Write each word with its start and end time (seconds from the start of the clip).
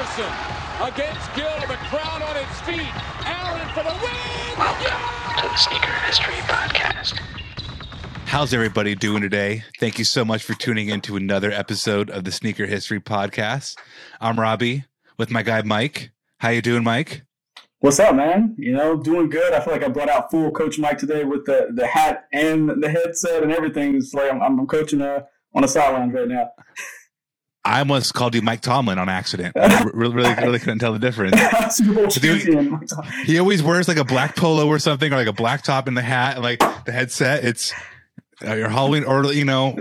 Iverson 0.00 0.24
against 0.88 1.34
Gill, 1.34 1.60
the 1.68 1.76
crowd 1.90 2.22
on 2.22 2.34
its 2.34 2.60
feet. 2.62 2.88
Allen 3.26 3.68
for 3.74 3.82
the 3.82 3.94
win. 4.02 4.58
Welcome 4.58 5.36
to 5.36 5.46
the 5.46 5.56
Sneaker 5.56 5.92
History 6.06 6.34
Podcast. 6.46 7.20
How's 8.24 8.54
everybody 8.54 8.94
doing 8.94 9.20
today? 9.20 9.62
Thank 9.78 9.98
you 9.98 10.06
so 10.06 10.24
much 10.24 10.42
for 10.42 10.54
tuning 10.54 10.88
in 10.88 11.02
to 11.02 11.16
another 11.16 11.52
episode 11.52 12.08
of 12.08 12.24
the 12.24 12.32
Sneaker 12.32 12.64
History 12.64 12.98
Podcast. 12.98 13.76
I'm 14.22 14.40
Robbie 14.40 14.84
with 15.18 15.30
my 15.30 15.42
guy 15.42 15.60
Mike. 15.60 16.12
How 16.38 16.48
you 16.48 16.62
doing, 16.62 16.82
Mike? 16.82 17.24
What's 17.80 18.00
up, 18.00 18.14
man? 18.14 18.54
You 18.56 18.72
know, 18.72 18.96
doing 18.96 19.28
good. 19.28 19.52
I 19.52 19.60
feel 19.60 19.74
like 19.74 19.84
I 19.84 19.88
brought 19.88 20.08
out 20.08 20.30
full 20.30 20.50
Coach 20.50 20.78
Mike 20.78 20.96
today 20.96 21.24
with 21.24 21.44
the, 21.44 21.72
the 21.74 21.86
hat 21.86 22.26
and 22.32 22.82
the 22.82 22.88
headset 22.88 23.42
and 23.42 23.52
everything. 23.52 23.96
It's 23.96 24.14
like 24.14 24.32
I'm, 24.32 24.40
I'm 24.40 24.66
coaching 24.66 25.02
uh, 25.02 25.24
on 25.54 25.60
the 25.60 25.68
sidelines 25.68 26.14
right 26.14 26.26
now. 26.26 26.52
I 27.64 27.80
almost 27.80 28.14
called 28.14 28.34
you 28.34 28.40
Mike 28.40 28.62
Tomlin 28.62 28.98
on 28.98 29.08
accident. 29.08 29.54
I 29.56 29.84
really, 29.92 30.14
really, 30.14 30.34
really 30.34 30.58
couldn't 30.58 30.78
tell 30.78 30.94
the 30.94 30.98
difference. 30.98 31.36
Dude. 32.18 32.80
He 33.24 33.38
always 33.38 33.62
wears 33.62 33.86
like 33.86 33.98
a 33.98 34.04
black 34.04 34.34
polo 34.34 34.66
or 34.66 34.78
something, 34.78 35.12
or 35.12 35.16
like 35.16 35.26
a 35.26 35.32
black 35.32 35.62
top 35.62 35.86
in 35.86 35.94
the 35.94 36.02
hat, 36.02 36.36
and 36.36 36.42
like 36.42 36.58
the 36.86 36.92
headset. 36.92 37.44
It's 37.44 37.72
uh, 38.46 38.54
your 38.54 38.70
Halloween, 38.70 39.04
or 39.04 39.32
you 39.32 39.44
know, 39.44 39.76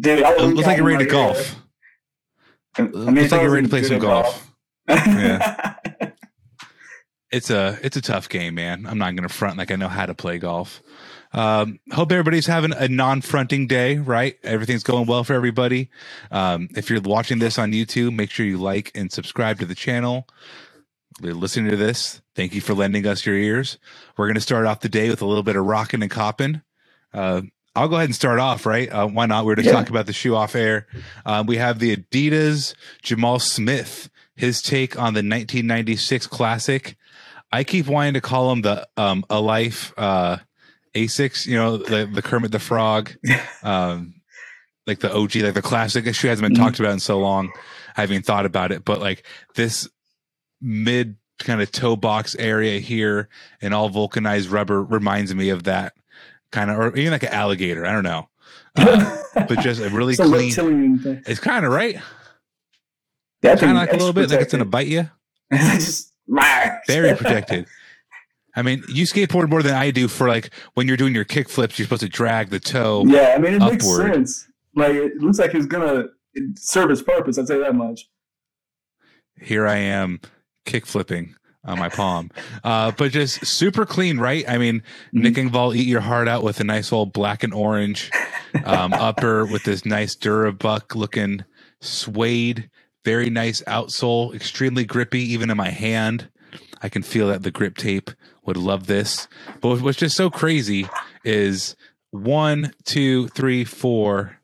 Dude, 0.00 0.22
I 0.22 0.36
looks 0.36 0.66
like 0.66 0.78
you're 0.78 0.86
ready 0.86 1.04
to 1.04 1.10
golf. 1.10 1.56
I 2.76 2.82
It 2.82 2.94
looks 2.94 3.30
like 3.30 3.42
you're 3.42 3.50
ready 3.50 3.66
to 3.66 3.70
play 3.70 3.82
some 3.82 3.98
golf. 3.98 4.50
yeah. 4.88 5.74
it's 7.30 7.50
a 7.50 7.78
it's 7.82 7.96
a 7.96 8.02
tough 8.02 8.30
game, 8.30 8.54
man. 8.54 8.86
I'm 8.86 8.98
not 8.98 9.14
gonna 9.14 9.28
front 9.28 9.58
like 9.58 9.70
I 9.70 9.76
know 9.76 9.88
how 9.88 10.06
to 10.06 10.14
play 10.14 10.38
golf. 10.38 10.82
Um, 11.32 11.78
hope 11.92 12.10
everybody's 12.10 12.46
having 12.46 12.72
a 12.72 12.88
non-fronting 12.88 13.66
day, 13.66 13.98
right? 13.98 14.36
Everything's 14.42 14.82
going 14.82 15.06
well 15.06 15.24
for 15.24 15.34
everybody. 15.34 15.90
Um, 16.30 16.68
if 16.76 16.88
you're 16.88 17.00
watching 17.00 17.38
this 17.38 17.58
on 17.58 17.72
YouTube, 17.72 18.14
make 18.14 18.30
sure 18.30 18.46
you 18.46 18.58
like 18.58 18.90
and 18.94 19.12
subscribe 19.12 19.58
to 19.60 19.66
the 19.66 19.74
channel. 19.74 20.26
You're 21.20 21.34
listening 21.34 21.70
to 21.70 21.76
this, 21.76 22.22
thank 22.36 22.54
you 22.54 22.60
for 22.60 22.74
lending 22.74 23.06
us 23.06 23.26
your 23.26 23.34
ears. 23.34 23.78
We're 24.16 24.28
gonna 24.28 24.40
start 24.40 24.66
off 24.66 24.80
the 24.80 24.88
day 24.88 25.10
with 25.10 25.20
a 25.20 25.26
little 25.26 25.42
bit 25.42 25.56
of 25.56 25.66
rocking 25.66 26.00
and 26.02 26.10
copping. 26.10 26.62
Uh, 27.12 27.42
I'll 27.74 27.88
go 27.88 27.96
ahead 27.96 28.06
and 28.06 28.14
start 28.14 28.38
off, 28.40 28.66
right? 28.66 28.88
Uh, 28.90 29.06
why 29.06 29.26
not? 29.26 29.44
We're 29.44 29.56
just 29.56 29.66
Yeah. 29.66 29.72
talking 29.72 29.90
about 29.90 30.06
the 30.06 30.12
shoe 30.12 30.34
off 30.34 30.54
air. 30.54 30.86
Um, 31.26 31.46
we 31.46 31.56
have 31.56 31.78
the 31.78 31.96
Adidas 31.96 32.74
Jamal 33.02 33.38
Smith, 33.38 34.08
his 34.34 34.62
take 34.62 34.98
on 34.98 35.14
the 35.14 35.22
1996 35.22 36.26
classic. 36.26 36.96
I 37.52 37.64
keep 37.64 37.86
wanting 37.86 38.14
to 38.14 38.20
call 38.20 38.52
him 38.52 38.62
the 38.62 38.88
um, 38.96 39.24
a 39.30 39.40
life 39.40 39.92
uh, 39.96 40.38
Asics, 40.94 41.46
you 41.46 41.56
know, 41.56 41.76
the, 41.76 42.06
the 42.12 42.22
Kermit 42.22 42.52
the 42.52 42.58
Frog, 42.58 43.12
um, 43.62 44.14
like 44.86 45.00
the 45.00 45.14
OG, 45.14 45.36
like 45.36 45.54
the 45.54 45.62
classic 45.62 46.12
shoe 46.14 46.28
hasn't 46.28 46.46
been 46.48 46.56
Mhm. 46.56 46.64
talked 46.64 46.80
about 46.80 46.92
in 46.92 47.00
so 47.00 47.18
long. 47.18 47.50
I 47.96 48.02
haven't 48.02 48.14
even 48.14 48.22
thought 48.22 48.46
about 48.46 48.72
it, 48.72 48.84
but 48.84 49.00
like 49.00 49.24
this 49.54 49.88
mid 50.60 51.16
kind 51.38 51.60
of 51.62 51.70
toe 51.70 51.94
box 51.96 52.34
area 52.36 52.80
here 52.80 53.28
and 53.60 53.72
all 53.74 53.88
vulcanized 53.88 54.48
rubber 54.48 54.82
reminds 54.82 55.34
me 55.34 55.50
of 55.50 55.64
that 55.64 55.92
kind 56.52 56.70
of, 56.70 56.78
or 56.78 56.96
even 56.96 57.12
like 57.12 57.22
an 57.22 57.28
alligator. 57.32 57.84
I 57.86 57.92
don't 57.92 58.02
know, 58.04 58.28
uh, 58.76 59.18
but 59.34 59.60
just 59.60 59.80
a 59.80 59.88
really 59.90 60.14
It's 60.14 60.22
clean. 60.22 60.98
thing. 60.98 61.22
It's 61.26 61.40
kind 61.40 61.64
of 61.66 61.72
right, 61.72 62.00
That 63.42 63.58
kind 63.60 63.72
of 63.72 63.78
like 63.78 63.92
a 63.92 63.96
little 63.96 64.12
bit 64.12 64.30
like 64.30 64.40
it's 64.40 64.52
gonna 64.52 64.64
bite 64.64 64.86
you. 64.88 65.08
just 65.52 66.12
Very 66.86 67.14
protected. 67.16 67.66
I 68.58 68.62
mean, 68.62 68.82
you 68.88 69.04
skateboard 69.04 69.48
more 69.48 69.62
than 69.62 69.74
I 69.74 69.90
do 69.90 70.08
for 70.08 70.28
like 70.28 70.50
when 70.74 70.88
you're 70.88 70.96
doing 70.96 71.14
your 71.14 71.24
kick 71.24 71.48
flips, 71.48 71.78
you're 71.78 71.86
supposed 71.86 72.02
to 72.02 72.08
drag 72.08 72.50
the 72.50 72.60
toe. 72.60 73.04
Yeah, 73.06 73.34
I 73.36 73.38
mean 73.38 73.54
it 73.54 73.60
makes 73.60 73.86
sense. 73.86 74.46
Like 74.74 74.92
it 74.94 75.16
looks 75.18 75.38
like 75.38 75.54
it's 75.54 75.66
gonna 75.66 76.06
serve 76.56 76.90
its 76.90 77.02
purpose. 77.02 77.38
I'd 77.38 77.46
say 77.46 77.58
that 77.58 77.74
much. 77.74 78.08
Here 79.40 79.66
I 79.66 79.76
am 79.76 80.20
kick 80.66 80.86
flipping 80.86 81.34
on 81.64 81.78
my 81.78 81.88
palm. 81.88 82.30
Uh, 82.64 82.90
but 82.96 83.12
just 83.12 83.44
super 83.46 83.84
clean, 83.84 84.18
right? 84.18 84.48
I 84.48 84.58
mean, 84.58 84.82
Mhm. 85.14 85.22
Nick 85.22 85.34
Engvall 85.34 85.74
eat 85.76 85.86
your 85.86 86.00
heart 86.00 86.26
out 86.28 86.42
with 86.42 86.60
a 86.60 86.64
nice 86.64 86.92
old 86.92 87.12
black 87.12 87.42
and 87.42 87.52
orange 87.54 88.10
um, 88.64 88.92
upper 88.94 89.44
with 89.46 89.64
this 89.64 89.84
nice 89.84 90.14
Durabuck 90.16 90.94
looking 90.94 91.44
suede, 91.80 92.70
very 93.04 93.30
nice 93.30 93.62
outsole, 93.62 94.34
extremely 94.34 94.84
grippy, 94.84 95.20
even 95.32 95.50
in 95.50 95.56
my 95.56 95.70
hand. 95.70 96.28
I 96.80 96.88
can 96.88 97.02
feel 97.02 97.28
that 97.28 97.42
the 97.42 97.50
grip 97.50 97.76
tape 97.76 98.10
would 98.48 98.56
love 98.56 98.86
this. 98.86 99.28
But 99.60 99.80
what's 99.80 99.98
just 99.98 100.16
so 100.16 100.30
crazy 100.30 100.88
is 101.24 101.76
one, 102.10 102.72
two, 102.84 103.28
three, 103.28 103.64
four, 103.64 104.38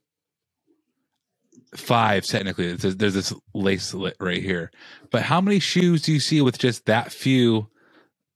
five. 1.74 2.24
Technically, 2.24 2.74
there's, 2.74 2.96
there's 2.96 3.14
this 3.14 3.32
lacelet 3.54 4.14
right 4.20 4.42
here. 4.42 4.70
But 5.10 5.22
how 5.22 5.40
many 5.40 5.58
shoes 5.58 6.02
do 6.02 6.12
you 6.12 6.20
see 6.20 6.40
with 6.40 6.58
just 6.58 6.86
that 6.86 7.12
few 7.12 7.68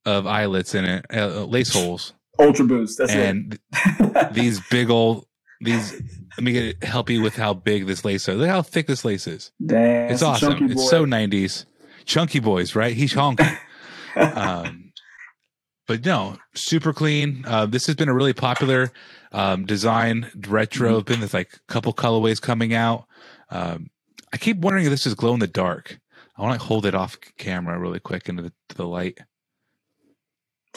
of 0.04 0.26
eyelets 0.26 0.74
in 0.74 0.84
it, 0.86 1.06
uh, 1.14 1.44
lace 1.44 1.72
holes, 1.72 2.14
Ultra 2.40 2.64
boost. 2.64 2.98
That's 2.98 3.12
and 3.12 3.58
it. 3.72 4.32
these 4.32 4.60
big 4.70 4.90
old 4.90 5.26
these? 5.60 5.92
Let 6.36 6.44
me 6.44 6.52
get 6.52 6.84
help 6.84 7.10
you 7.10 7.20
with 7.20 7.34
how 7.34 7.52
big 7.52 7.86
this 7.86 8.04
lace 8.04 8.28
is. 8.28 8.36
Look 8.36 8.48
how 8.48 8.62
thick 8.62 8.86
this 8.86 9.04
lace 9.04 9.26
is. 9.26 9.52
Damn, 9.64 10.12
It's 10.12 10.22
awesome. 10.22 10.70
It's 10.70 10.88
so 10.88 11.04
90s. 11.04 11.66
Chunky 12.04 12.38
boys, 12.38 12.74
right? 12.76 12.94
He's 12.94 13.12
honky. 13.12 13.58
um, 14.16 14.87
but 15.88 16.04
no, 16.04 16.36
super 16.54 16.92
clean. 16.92 17.44
Uh, 17.46 17.66
this 17.66 17.86
has 17.86 17.96
been 17.96 18.08
a 18.08 18.14
really 18.14 18.32
popular 18.32 18.92
um, 19.32 19.66
design, 19.66 20.30
retro. 20.46 21.00
Been 21.00 21.20
with 21.20 21.34
like 21.34 21.52
a 21.54 21.72
couple 21.72 21.92
colorways 21.92 22.40
coming 22.40 22.72
out. 22.74 23.06
Um, 23.50 23.90
I 24.32 24.36
keep 24.36 24.58
wondering 24.58 24.84
if 24.84 24.90
this 24.90 25.06
is 25.06 25.14
glow 25.14 25.34
in 25.34 25.40
the 25.40 25.46
dark. 25.48 25.98
I 26.36 26.42
want 26.42 26.60
to 26.60 26.64
hold 26.66 26.86
it 26.86 26.94
off 26.94 27.16
camera 27.38 27.76
really 27.80 27.98
quick 27.98 28.28
into 28.28 28.42
the, 28.44 28.52
to 28.68 28.76
the 28.76 28.86
light. 28.86 29.18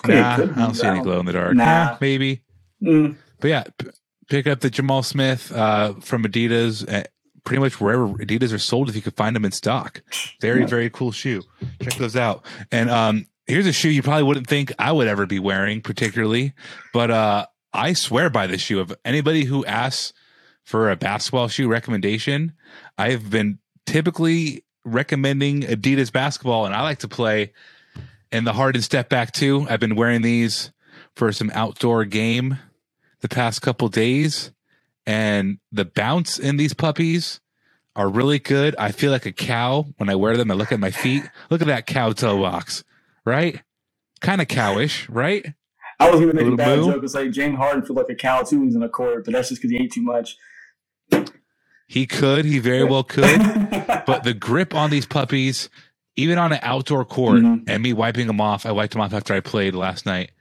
Nah, 0.07 0.33
I 0.33 0.37
don't 0.45 0.73
see 0.73 0.87
any 0.87 1.01
glow 1.01 1.19
in 1.19 1.25
the 1.27 1.33
dark. 1.33 1.53
Nah. 1.55 1.65
Nah, 1.65 1.97
maybe. 2.01 2.41
Mm. 2.81 3.17
But 3.39 3.47
yeah, 3.49 3.63
p- 3.77 3.89
pick 4.29 4.47
up 4.47 4.61
the 4.61 4.69
Jamal 4.69 5.03
Smith 5.03 5.51
uh, 5.51 5.93
from 6.01 6.23
Adidas. 6.23 6.91
Uh, 6.91 7.03
pretty 7.43 7.59
much 7.61 7.79
wherever 7.81 8.07
Adidas 8.07 8.53
are 8.53 8.57
sold, 8.59 8.89
if 8.89 8.95
you 8.95 9.01
could 9.01 9.15
find 9.15 9.35
them 9.35 9.45
in 9.45 9.51
stock. 9.51 10.01
Very, 10.41 10.61
Yeah. 10.61 10.67
very 10.67 10.89
cool 10.89 11.11
shoe. 11.11 11.43
Check 11.81 11.95
those 11.95 12.15
out. 12.15 12.45
And 12.71 12.89
um, 12.89 13.25
here's 13.51 13.67
a 13.67 13.73
shoe 13.73 13.89
you 13.89 14.01
probably 14.01 14.23
wouldn't 14.23 14.47
think 14.47 14.71
I 14.79 14.93
would 14.93 15.09
ever 15.09 15.25
be 15.25 15.37
wearing, 15.37 15.81
particularly, 15.81 16.53
but 16.93 17.11
uh, 17.11 17.47
I 17.73 17.91
swear 17.91 18.29
by 18.29 18.47
this 18.47 18.61
shoe. 18.61 18.79
Of 18.79 18.95
anybody 19.03 19.43
who 19.43 19.65
asks 19.65 20.13
for 20.63 20.89
a 20.89 20.95
basketball 20.95 21.49
shoe 21.49 21.67
recommendation, 21.67 22.53
I've 22.97 23.29
been 23.29 23.59
typically 23.85 24.63
recommending 24.85 25.63
Adidas 25.63 26.13
basketball, 26.13 26.65
and 26.65 26.73
I 26.73 26.81
like 26.81 26.99
to 26.99 27.09
play 27.09 27.51
in 28.31 28.45
the 28.45 28.53
Harden 28.53 28.81
Step 28.81 29.09
Back 29.09 29.33
too. 29.33 29.67
I've 29.69 29.81
been 29.81 29.95
wearing 29.95 30.21
these 30.21 30.71
for 31.17 31.33
some 31.33 31.51
outdoor 31.53 32.05
game 32.05 32.57
the 33.19 33.27
past 33.27 33.61
couple 33.61 33.89
days, 33.89 34.53
and 35.05 35.57
the 35.73 35.83
bounce 35.83 36.39
in 36.39 36.55
these 36.55 36.73
puppies 36.73 37.41
are 37.97 38.07
really 38.07 38.39
good. 38.39 38.77
I 38.79 38.93
feel 38.93 39.11
like 39.11 39.25
a 39.25 39.33
cow 39.33 39.87
when 39.97 40.07
I 40.07 40.15
wear 40.15 40.37
them. 40.37 40.51
I 40.51 40.53
look 40.53 40.71
at 40.71 40.79
my 40.79 40.91
feet. 40.91 41.23
Look 41.49 41.59
at 41.59 41.67
that 41.67 41.85
cow 41.85 42.13
toe 42.13 42.39
box, 42.39 42.85
right? 43.25 43.61
Kind 44.21 44.41
of 44.41 44.47
cowish, 44.49 45.05
right? 45.09 45.53
I 45.99 46.09
was 46.09 46.19
gonna 46.19 46.33
make 46.33 46.47
a 46.47 46.55
bad 46.55 46.79
joke. 46.79 47.03
It's 47.03 47.13
like 47.13 47.31
James 47.31 47.57
Harden 47.57 47.83
feel 47.85 47.95
like 47.95 48.09
a 48.09 48.15
cow 48.15 48.41
too 48.41 48.63
he's 48.63 48.73
in 48.75 48.81
the 48.81 48.89
court, 48.89 49.23
but 49.25 49.33
that's 49.33 49.49
just 49.49 49.61
because 49.61 49.71
he 49.77 49.83
ate 49.83 49.91
too 49.91 50.01
much. 50.01 50.35
He 51.87 52.07
could. 52.07 52.45
He 52.45 52.59
very 52.59 52.83
well 52.83 53.03
could. 53.03 53.39
but 54.05 54.23
the 54.23 54.33
grip 54.33 54.73
on 54.73 54.89
these 54.89 55.05
puppies, 55.05 55.69
even 56.15 56.37
on 56.37 56.53
an 56.53 56.59
outdoor 56.61 57.05
court 57.05 57.39
Mhm. 57.41 57.63
and 57.67 57.83
me 57.83 57.93
wiping 57.93 58.27
them 58.27 58.39
off, 58.41 58.65
I 58.65 58.71
wiped 58.71 58.93
them 58.93 59.01
off 59.01 59.13
after 59.13 59.33
I 59.33 59.41
played 59.41 59.75
last 59.75 60.05
night. 60.05 60.31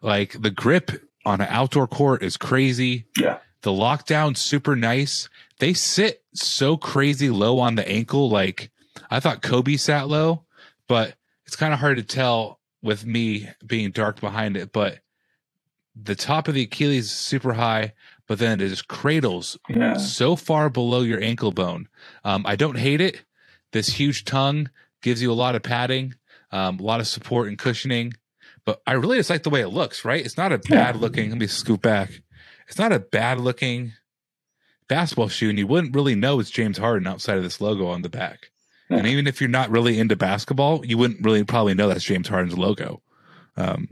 Like 0.00 0.40
the 0.40 0.50
grip 0.50 0.90
on 1.24 1.40
an 1.40 1.48
outdoor 1.50 1.86
court 1.86 2.22
is 2.22 2.36
crazy. 2.36 3.06
Yeah. 3.18 3.38
The 3.62 3.70
lockdown 3.70 4.36
super 4.36 4.74
nice. 4.76 5.28
They 5.58 5.74
sit 5.74 6.22
so 6.34 6.76
crazy 6.76 7.30
low 7.30 7.58
on 7.58 7.74
the 7.74 7.86
ankle. 7.88 8.28
Like 8.30 8.70
I 9.10 9.20
thought 9.20 9.42
Kobe 9.42 9.76
sat 9.76 10.08
low, 10.08 10.44
but 10.88 11.14
it's 11.46 11.56
kind 11.56 11.72
of 11.72 11.80
hard 11.80 11.96
to 11.98 12.02
tell 12.02 12.60
with 12.82 13.04
me 13.06 13.48
being 13.64 13.90
dark 13.90 14.20
behind 14.20 14.56
it. 14.56 14.72
But 14.72 15.00
the 15.94 16.14
top 16.14 16.48
of 16.48 16.54
the 16.54 16.62
Achilles 16.62 17.06
is 17.06 17.10
super 17.12 17.54
high, 17.54 17.92
but 18.26 18.38
then 18.38 18.60
it 18.60 18.68
just 18.68 18.88
cradles 18.88 19.56
Yeah. 19.68 19.94
so 19.94 20.36
far 20.36 20.68
below 20.68 21.00
your 21.02 21.22
ankle 21.22 21.52
bone. 21.52 21.88
Um, 22.24 22.44
I 22.46 22.56
don't 22.56 22.78
hate 22.78 23.00
it. 23.00 23.22
This 23.72 23.88
huge 23.94 24.24
tongue 24.24 24.70
gives 25.02 25.22
you 25.22 25.30
a 25.30 25.34
lot 25.34 25.54
of 25.54 25.62
padding, 25.62 26.14
um, 26.50 26.78
a 26.78 26.82
lot 26.82 27.00
of 27.00 27.06
support 27.06 27.48
and 27.48 27.58
cushioning. 27.58 28.12
But 28.64 28.82
I 28.86 28.92
really 28.92 29.16
just 29.18 29.30
like 29.30 29.42
the 29.44 29.50
way 29.50 29.60
it 29.60 29.68
looks, 29.68 30.04
right? 30.04 30.24
It's 30.24 30.36
not 30.36 30.52
a 30.52 30.58
bad 30.58 30.96
looking. 30.96 31.30
Let 31.30 31.38
me 31.38 31.46
scoop 31.46 31.82
back. 31.82 32.22
It's 32.68 32.78
not 32.78 32.92
a 32.92 32.98
bad 32.98 33.40
looking 33.40 33.92
basketball 34.88 35.28
shoe, 35.28 35.48
and 35.50 35.58
you 35.58 35.66
wouldn't 35.66 35.94
really 35.94 36.14
know 36.14 36.40
it's 36.40 36.50
James 36.50 36.78
Harden 36.78 37.06
outside 37.06 37.36
of 37.38 37.42
this 37.44 37.60
logo 37.60 37.86
on 37.86 38.02
the 38.02 38.08
back. 38.08 38.50
And 38.88 39.06
even 39.06 39.26
if 39.26 39.40
you're 39.40 39.50
not 39.50 39.70
really 39.70 39.98
into 39.98 40.14
basketball, 40.16 40.84
you 40.86 40.96
wouldn't 40.98 41.24
really 41.24 41.42
probably 41.44 41.74
know 41.74 41.88
that's 41.88 42.04
James 42.04 42.28
Harden's 42.28 42.56
logo. 42.56 43.02
Um, 43.56 43.88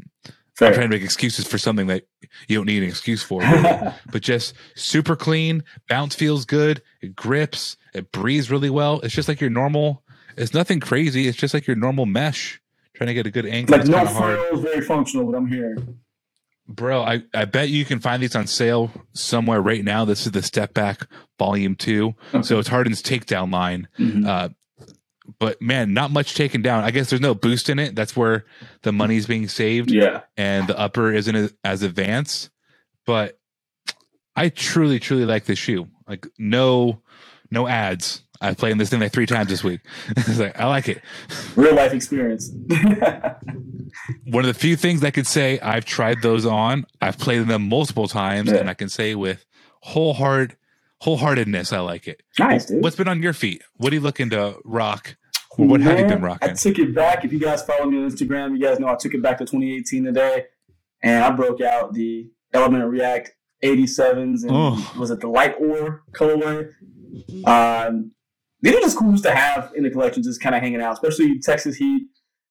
Fair. 0.54 0.68
I'm 0.68 0.74
trying 0.74 0.88
to 0.90 0.96
make 0.96 1.02
excuses 1.02 1.46
for 1.48 1.58
something 1.58 1.88
that 1.88 2.06
you 2.46 2.56
don't 2.56 2.66
need 2.66 2.82
an 2.84 2.88
excuse 2.88 3.22
for. 3.22 3.40
really. 3.40 3.92
but 4.12 4.22
just 4.22 4.54
super 4.76 5.16
clean. 5.16 5.64
Bounce 5.88 6.14
feels 6.14 6.44
good. 6.44 6.80
It 7.00 7.16
grips. 7.16 7.76
It 7.92 8.12
breathes 8.12 8.50
really 8.52 8.70
well. 8.70 9.00
It's 9.00 9.14
just 9.14 9.28
like 9.28 9.40
your 9.40 9.50
normal. 9.50 10.04
It's 10.36 10.54
nothing 10.54 10.78
crazy. 10.78 11.26
It's 11.26 11.36
just 11.36 11.54
like 11.54 11.66
your 11.66 11.76
normal 11.76 12.06
mesh. 12.06 12.60
Trying 12.94 13.08
to 13.08 13.14
get 13.14 13.26
a 13.26 13.30
good 13.32 13.46
angle. 13.46 13.76
like 13.76 13.86
no 13.88 13.96
kind 13.96 14.08
of 14.08 14.14
hard, 14.14 14.38
frills, 14.38 14.62
very 14.62 14.80
functional. 14.80 15.26
But 15.26 15.36
I'm 15.36 15.48
here, 15.48 15.76
bro. 16.68 17.02
I 17.02 17.24
I 17.34 17.44
bet 17.44 17.68
you 17.68 17.84
can 17.84 17.98
find 17.98 18.22
these 18.22 18.36
on 18.36 18.46
sale 18.46 18.92
somewhere 19.12 19.60
right 19.60 19.82
now. 19.84 20.04
This 20.04 20.26
is 20.26 20.30
the 20.32 20.42
Step 20.42 20.74
Back 20.74 21.08
Volume 21.36 21.74
Two. 21.74 22.14
So 22.42 22.60
it's 22.60 22.68
Harden's 22.68 23.02
takedown 23.02 23.52
line. 23.52 23.88
Mhm. 23.98 24.26
Uh, 24.26 24.48
but 25.38 25.60
man, 25.62 25.94
not 25.94 26.10
much 26.10 26.34
taken 26.34 26.60
down. 26.62 26.84
I 26.84 26.90
guess 26.90 27.10
there's 27.10 27.22
no 27.22 27.34
boost 27.34 27.68
in 27.70 27.78
it. 27.78 27.94
That's 27.94 28.16
where 28.16 28.44
the 28.82 28.92
money's 28.92 29.26
being 29.26 29.48
saved 29.48 29.90
Yeah. 29.90 30.20
and 30.36 30.66
the 30.68 30.78
upper 30.78 31.12
isn't 31.12 31.54
as, 31.64 31.82
advanced. 31.82 32.50
But 33.06 33.38
I 34.36 34.48
truly, 34.50 34.98
truly 34.98 35.24
like 35.24 35.44
this 35.46 35.58
shoe. 35.58 35.88
Like 36.06 36.26
no, 36.38 37.00
no 37.50 37.66
ads. 37.66 38.22
I've 38.40 38.58
played 38.58 38.72
in 38.72 38.78
this 38.78 38.90
thing 38.90 39.00
like 39.00 39.12
three 39.12 39.26
times 39.26 39.48
this 39.48 39.64
week. 39.64 39.80
like 40.36 40.58
I 40.60 40.66
like 40.66 40.88
it. 40.88 41.00
Real 41.56 41.74
life 41.74 41.92
experience. 41.94 42.50
One 44.26 44.44
of 44.44 44.48
the 44.48 44.54
few 44.58 44.76
things 44.76 45.02
I 45.04 45.10
could 45.10 45.26
say 45.26 45.58
I've 45.60 45.84
tried 45.84 46.20
those 46.22 46.44
on. 46.44 46.84
I've 47.00 47.18
played 47.18 47.46
them 47.46 47.68
multiple 47.68 48.08
times, 48.08 48.50
Yeah. 48.50 48.58
and 48.58 48.68
I 48.68 48.74
can 48.74 48.88
say 48.88 49.14
with 49.14 49.44
whole 49.80 50.14
heart, 50.14 50.56
wholeheartedness, 51.04 51.72
I 51.72 51.80
like 51.80 52.08
it. 52.08 52.22
nice, 52.38 52.66
dude. 52.66 52.82
What's 52.82 52.96
been 52.96 53.08
on 53.08 53.22
your 53.22 53.32
feet? 53.32 53.62
What 53.76 53.92
are 53.92 53.96
you 53.96 54.00
looking 54.02 54.30
to 54.30 54.56
rock? 54.64 55.16
Or 55.58 55.66
what 55.66 55.80
have 55.82 55.98
you 56.00 56.06
been 56.06 56.22
rocking? 56.22 56.50
I 56.50 56.52
took 56.54 56.78
it 56.78 56.94
back. 56.94 57.24
If 57.24 57.32
you 57.32 57.38
guys 57.38 57.62
follow 57.62 57.84
me 57.88 57.98
on 58.02 58.10
Instagram, 58.10 58.56
you 58.56 58.60
guys 58.60 58.80
know 58.80 58.88
I 58.88 58.96
took 58.96 59.14
it 59.14 59.22
back 59.22 59.38
to 59.38 59.44
2018 59.44 60.04
today, 60.04 60.46
and 61.02 61.22
I 61.24 61.30
broke 61.30 61.60
out 61.60 61.92
the 61.94 62.28
Element 62.52 62.84
React 62.86 63.30
87s 63.62 64.42
and 64.42 64.50
Oh. 64.50 64.92
was 64.98 65.10
it 65.10 65.20
the 65.20 65.28
light 65.28 65.54
ore 65.60 66.02
colorway? 66.12 66.70
Um, 67.46 68.10
these 68.60 68.74
are 68.74 68.80
just 68.80 68.98
cool 68.98 69.16
to 69.16 69.30
have 69.34 69.72
in 69.76 69.84
the 69.84 69.90
collection, 69.90 70.22
just 70.22 70.40
kind 70.40 70.54
of 70.54 70.60
hanging 70.62 70.80
out, 70.82 70.94
especially 70.94 71.38
Texas 71.38 71.76
heat. 71.76 72.08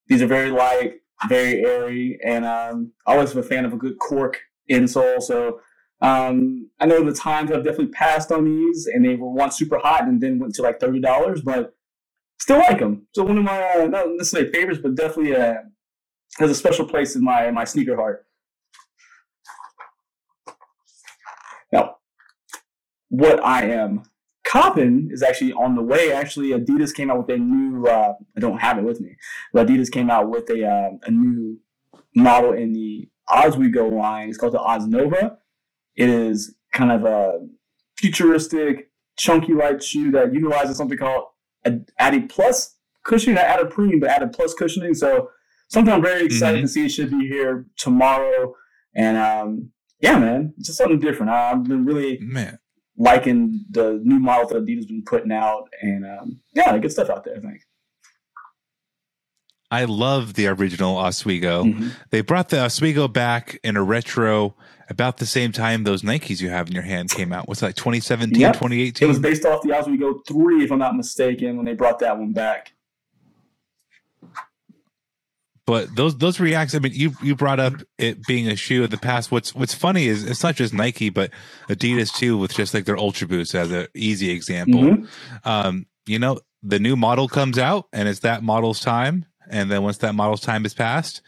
These 0.08 0.22
are 0.22 0.28
very 0.28 0.52
light, 0.52 0.96
very 1.28 1.66
airy, 1.66 2.20
and 2.24 2.46
um, 2.46 2.92
always 3.06 3.36
a 3.36 3.44
fan 3.44 3.66
of 3.66 3.74
a 3.74 3.78
good 3.78 3.98
cork 4.00 4.40
insole. 4.72 5.22
So 5.22 5.60
um, 6.04 6.70
I 6.82 6.86
know 6.86 7.02
the 7.02 7.14
times 7.14 7.50
have 7.50 7.64
definitely 7.64 7.88
passed 7.88 8.30
on 8.30 8.44
these, 8.44 8.88
and 8.88 9.06
they 9.06 9.16
were 9.16 9.30
once 9.30 9.58
super 9.58 9.80
hot 9.80 10.04
and 10.04 10.20
then 10.20 10.38
went 10.38 10.54
to 10.56 10.62
like 10.62 10.80
thirty 10.80 11.00
dollars, 11.00 11.42
but 11.42 11.74
still 12.40 12.58
like 12.58 12.80
them. 12.80 13.08
So 13.14 13.24
one 13.24 13.38
of 13.38 13.46
my 13.46 13.64
uh, 13.72 13.88
not 13.88 14.10
necessarily 14.10 14.52
favorites, 14.52 14.82
but 14.84 14.96
definitely 14.96 15.34
uh, 15.34 15.56
has 16.40 16.52
a 16.52 16.56
special 16.56 16.86
place 16.86 17.16
in 17.16 17.24
my 17.24 17.50
my 17.52 17.64
sneaker 17.64 17.96
heart. 17.96 18.26
Now, 21.72 21.96
what 23.08 23.42
I 23.42 23.64
am 23.68 24.04
copping 24.46 25.08
is 25.10 25.24
actually 25.24 25.54
on 25.54 25.76
the 25.76 25.82
way. 25.82 26.12
Actually, 26.12 26.50
Adidas 26.50 26.94
came 26.94 27.10
out 27.10 27.20
with 27.20 27.30
a 27.30 27.40
new. 27.40 27.88
Uh, 27.88 28.16
I 28.36 28.42
don't 28.42 28.60
have 28.60 28.78
it 28.78 28.84
with 28.84 29.00
me, 29.00 29.16
but 29.54 29.68
Adidas 29.68 29.90
came 29.90 30.10
out 30.12 30.30
with 30.30 30.50
a 30.50 30.68
uh, 30.68 30.90
a 31.04 31.12
new 31.12 31.60
model 32.14 32.52
in 32.52 32.74
the 32.74 33.08
Ozweego 33.30 33.90
line. 33.90 34.28
It's 34.28 34.38
called 34.38 34.54
the 34.54 34.60
Oznova. 34.60 35.38
It 35.96 36.10
is 36.10 36.56
kind 36.72 36.92
of 36.92 37.06
a 37.06 37.46
futuristic, 37.98 38.90
chunky 39.18 39.54
light 39.54 39.84
shoe 39.84 40.12
that 40.12 40.34
utilizes 40.34 40.78
something 40.78 40.98
called 40.98 41.26
Ad- 41.66 41.90
Addy 42.00 42.22
Plus 42.22 42.76
cushioning, 43.04 43.36
not 43.36 43.46
Addy 43.46 43.70
Premium, 43.70 44.00
but 44.00 44.10
Addy 44.10 44.28
Plus 44.34 44.54
cushioning. 44.54 44.94
So 44.94 45.30
something 45.70 45.94
I'm 45.94 46.02
very 46.02 46.26
excited 46.26 46.62
to 46.62 46.68
see. 46.68 46.86
It 46.86 46.90
should 46.90 47.12
be 47.12 47.28
here 47.28 47.68
tomorrow. 47.78 48.56
And 48.96 49.18
um, 49.18 49.72
yeah, 50.00 50.18
man, 50.18 50.54
it's 50.58 50.68
just 50.68 50.78
something 50.78 51.00
different. 51.00 51.32
I've 51.32 51.64
been 51.64 51.86
really 51.86 52.20
Man, 52.22 52.60
liking 52.98 53.66
the 53.70 54.00
new 54.04 54.20
models 54.20 54.52
that 54.52 54.66
Adidas 54.66 54.88
been 54.88 55.04
putting 55.06 55.32
out, 55.32 55.68
and 55.82 56.06
um, 56.06 56.40
yeah, 56.54 56.78
good 56.78 56.92
stuff 56.92 57.10
out 57.10 57.24
there. 57.24 57.38
I 57.38 57.40
think. 57.40 57.62
I 59.74 59.86
love 59.86 60.36
the 60.36 60.48
original 60.48 60.96
Ozweego. 60.98 61.64
Mhm. 61.74 61.92
They 62.12 62.22
brought 62.22 62.50
the 62.50 62.58
Ozweego 62.58 63.12
back 63.12 63.58
in 63.64 63.76
a 63.76 63.84
retro 63.84 64.56
about 64.90 65.18
the 65.18 65.26
same 65.26 65.52
time 65.52 65.84
those 65.84 66.04
Nikes 66.04 66.42
you 66.42 66.50
have 66.50 66.68
in 66.68 66.74
your 66.74 66.84
hand 66.84 67.10
came 67.10 67.34
out. 67.34 67.48
What's 67.48 67.62
that, 67.62 67.76
2017, 67.76 68.40
Yep. 68.40 68.54
2018? 68.54 69.06
It 69.06 69.10
was 69.10 69.20
based 69.20 69.46
off 69.46 69.62
the 69.64 69.70
Ozweego 69.70 70.20
three, 70.28 70.64
if 70.64 70.72
I'm 70.72 70.78
not 70.80 70.96
mistaken, 70.96 71.58
when 71.58 71.66
they 71.66 71.74
brought 71.74 72.00
that 72.00 72.18
one 72.20 72.34
back. 72.34 72.74
but 75.66 75.96
those 75.96 76.18
those 76.18 76.42
reacts, 76.42 76.76
I 76.76 76.80
mean, 76.80 76.92
you 76.94 77.14
you 77.24 77.36
brought 77.38 77.60
up 77.60 77.76
it 77.98 78.22
being 78.28 78.50
a 78.50 78.56
shoe 78.56 78.84
of 78.84 78.90
the 78.92 78.98
past. 78.98 79.32
What's 79.32 79.56
what's 79.56 79.74
funny 79.74 80.08
is 80.08 80.26
it's 80.26 80.44
not 80.44 80.56
just 80.56 80.74
Nike, 80.74 81.10
but 81.10 81.32
Adidas 81.70 82.14
too, 82.14 82.38
with 82.38 82.54
just 82.54 82.74
like 82.74 82.84
their 82.86 82.98
Ultra 82.98 83.28
Boost 83.30 83.56
as 83.56 83.72
an 83.72 83.88
easy 83.96 84.30
example. 84.30 84.82
Mhm. 84.84 85.08
Um, 85.46 85.86
you 86.06 86.20
know, 86.20 86.42
the 86.64 86.80
new 86.80 86.98
model 86.98 87.30
comes 87.30 87.58
out 87.58 87.88
and 87.94 88.10
it's 88.10 88.20
that 88.20 88.44
model's 88.44 88.82
time. 88.82 89.26
And 89.50 89.72
then 89.72 89.84
once 89.84 89.98
that 90.00 90.14
model's 90.16 90.42
time 90.42 90.66
is 90.66 90.74
passed, 90.74 91.22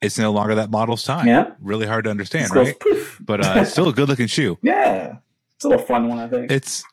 it's 0.00 0.18
no 0.18 0.32
longer 0.32 0.54
that 0.56 0.70
model's 0.70 1.02
time. 1.02 1.26
Yeah. 1.26 1.52
Really 1.60 1.86
hard 1.86 2.04
to 2.04 2.10
understand, 2.10 2.46
It 2.50 2.54
goes 2.54 2.66
right? 2.68 3.02
But 3.20 3.44
uh, 3.44 3.54
it's 3.58 3.72
still 3.72 3.88
a 3.88 3.92
good 3.92 4.08
looking 4.08 4.26
shoe. 4.26 4.58
Yeah, 4.62 5.16
it's 5.56 5.64
a 5.64 5.68
little 5.68 5.84
fun 5.84 6.08
one, 6.08 6.18
I 6.18 6.28
think. 6.28 6.50
It's 6.50 6.84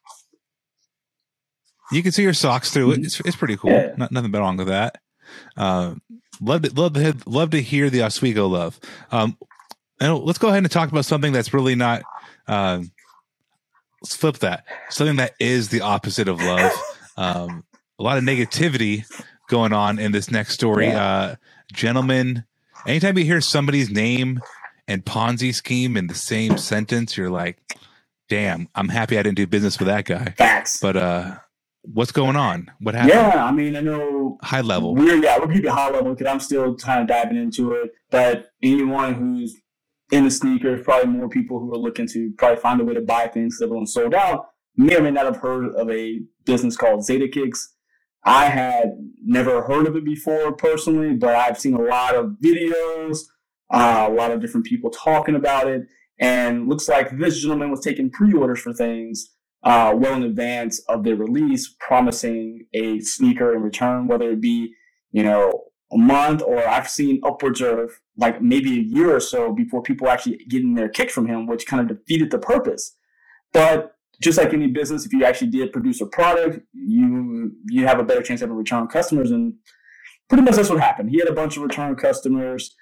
you 1.91 2.01
can 2.03 2.11
see 2.11 2.23
your 2.23 2.33
socks 2.33 2.71
through 2.71 2.91
it. 2.93 2.99
It's, 2.99 3.19
it's 3.21 3.35
pretty 3.35 3.57
cool. 3.57 3.71
Yeah. 3.71 3.93
Not, 3.97 4.11
nothing 4.11 4.31
wrong 4.31 4.57
with 4.57 4.67
that. 4.67 4.99
Uh, 5.57 5.95
love 6.39 6.61
to 6.61 6.73
love 6.73 6.93
to 6.93 7.15
love 7.25 7.49
to 7.51 7.61
hear 7.61 7.89
the 7.89 7.99
Ozweego 7.99 8.49
love. 8.49 8.79
Um, 9.11 9.37
and 9.99 10.17
let's 10.19 10.39
go 10.39 10.47
ahead 10.47 10.63
and 10.63 10.71
talk 10.71 10.89
about 10.89 11.05
something 11.05 11.33
that's 11.33 11.53
really 11.53 11.75
not. 11.75 12.03
Um, 12.47 12.91
let's 14.01 14.15
flip 14.15 14.37
that. 14.39 14.65
Something 14.89 15.17
that 15.17 15.33
is 15.39 15.69
the 15.69 15.81
opposite 15.81 16.27
of 16.27 16.39
love. 16.41 16.71
Um, 17.17 17.65
a 17.99 18.03
lot 18.03 18.17
of 18.17 18.23
negativity 18.23 19.03
going 19.51 19.73
on 19.73 19.99
in 19.99 20.11
this 20.11 20.31
next 20.31 20.53
story. 20.53 20.87
Yeah. 20.87 21.03
Uh, 21.03 21.35
gentlemen, 21.73 22.45
anytime 22.87 23.17
you 23.17 23.25
hear 23.25 23.41
somebody's 23.41 23.91
name 23.91 24.39
and 24.87 25.05
Ponzi 25.05 25.53
scheme 25.53 25.95
in 25.97 26.07
the 26.07 26.15
same 26.15 26.57
sentence, 26.57 27.15
you're 27.15 27.29
like, 27.29 27.59
damn, 28.29 28.69
I'm 28.73 28.89
happy 28.89 29.19
I 29.19 29.23
didn't 29.23 29.37
do 29.37 29.45
business 29.45 29.77
with 29.77 29.87
that 29.89 30.05
guy. 30.05 30.33
Facts. 30.37 30.79
But 30.79 30.97
uh 30.97 31.35
what's 31.83 32.11
going 32.11 32.35
on? 32.35 32.71
What 32.79 32.95
happened? 32.95 33.13
yeah, 33.13 33.43
I 33.43 33.51
mean, 33.51 33.75
I 33.75 33.81
know 33.81 34.37
High 34.41 34.61
level. 34.61 34.95
We're 34.95 35.21
yeah, 35.21 35.37
we'll 35.37 35.49
keep 35.49 35.65
it 35.65 35.69
high 35.69 35.89
level 35.89 36.13
because 36.13 36.31
I'm 36.31 36.39
still 36.39 36.75
kind 36.75 37.01
of 37.01 37.07
diving 37.07 37.37
into 37.37 37.73
it. 37.73 37.91
But 38.09 38.51
anyone 38.63 39.13
who's 39.13 39.55
in 40.11 40.23
the 40.23 40.31
sneakers, 40.31 40.83
probably 40.83 41.11
more 41.11 41.29
people 41.29 41.59
who 41.59 41.73
are 41.73 41.77
looking 41.77 42.07
to 42.07 42.31
probably 42.37 42.59
find 42.59 42.81
a 42.81 42.83
way 42.85 42.93
to 42.93 43.01
buy 43.01 43.27
things 43.27 43.57
that 43.59 43.71
are 43.71 43.85
sold 43.85 44.13
out, 44.13 44.47
may 44.75 44.95
or 44.95 45.01
may 45.01 45.11
not 45.11 45.25
have 45.25 45.37
heard 45.37 45.75
of 45.75 45.89
a 45.89 46.21
business 46.45 46.77
called 46.77 47.01
Zadeh 47.01 47.31
Kicks. 47.31 47.75
I 48.23 48.45
had 48.45 48.97
never 49.23 49.63
heard 49.63 49.87
of 49.87 49.95
it 49.95 50.05
before 50.05 50.53
personally, 50.53 51.13
but 51.13 51.35
I've 51.35 51.59
seen 51.59 51.73
a 51.73 51.81
lot 51.81 52.15
of 52.15 52.35
videos, 52.43 53.19
uh, 53.71 54.07
a 54.09 54.13
lot 54.13 54.31
of 54.31 54.41
different 54.41 54.65
people 54.65 54.89
talking 54.89 55.35
about 55.35 55.67
it, 55.67 55.83
and 56.19 56.67
looks 56.69 56.87
like 56.87 57.17
this 57.17 57.39
gentleman 57.39 57.71
was 57.71 57.81
taking 57.81 58.11
pre-orders 58.11 58.59
for 58.59 58.73
things 58.73 59.31
uh, 59.63 59.93
well 59.95 60.15
in 60.15 60.23
advance 60.23 60.79
of 60.87 61.03
their 61.03 61.15
release, 61.15 61.75
promising 61.79 62.67
a 62.73 62.99
sneaker 62.99 63.55
in 63.55 63.61
return, 63.61 64.07
whether 64.07 64.31
it 64.31 64.41
be, 64.41 64.73
you 65.11 65.23
know, 65.23 65.65
a 65.91 65.97
month 65.97 66.41
or 66.41 66.65
I've 66.65 66.89
seen 66.89 67.19
upwards 67.23 67.61
of 67.61 67.91
like 68.17 68.41
maybe 68.41 68.79
a 68.79 68.83
year 68.83 69.15
or 69.15 69.19
so 69.19 69.51
before 69.53 69.81
people 69.81 70.07
actually 70.07 70.37
getting 70.49 70.75
their 70.75 70.89
kick 70.89 71.11
from 71.11 71.27
him, 71.27 71.47
which 71.47 71.67
kind 71.67 71.81
of 71.81 71.97
defeated 71.97 72.31
the 72.31 72.39
purpose. 72.39 72.95
But 73.51 73.95
just 74.21 74.37
like 74.37 74.53
any 74.53 74.67
business, 74.67 75.05
if 75.05 75.11
you 75.11 75.25
actually 75.25 75.49
did 75.49 75.73
produce 75.73 75.99
a 75.99 76.05
product, 76.05 76.59
you 76.73 77.51
you 77.69 77.87
have 77.87 77.99
a 77.99 78.03
better 78.03 78.21
chance 78.21 78.41
of 78.41 78.47
having 78.47 78.57
return 78.57 78.87
customers. 78.87 79.31
And 79.31 79.55
pretty 80.29 80.43
much 80.43 80.55
that's 80.55 80.69
what 80.69 80.79
happened. 80.79 81.09
He 81.09 81.19
had 81.19 81.27
a 81.27 81.33
bunch 81.33 81.57
of 81.57 81.63
return 81.63 81.95
customers, 81.95 82.75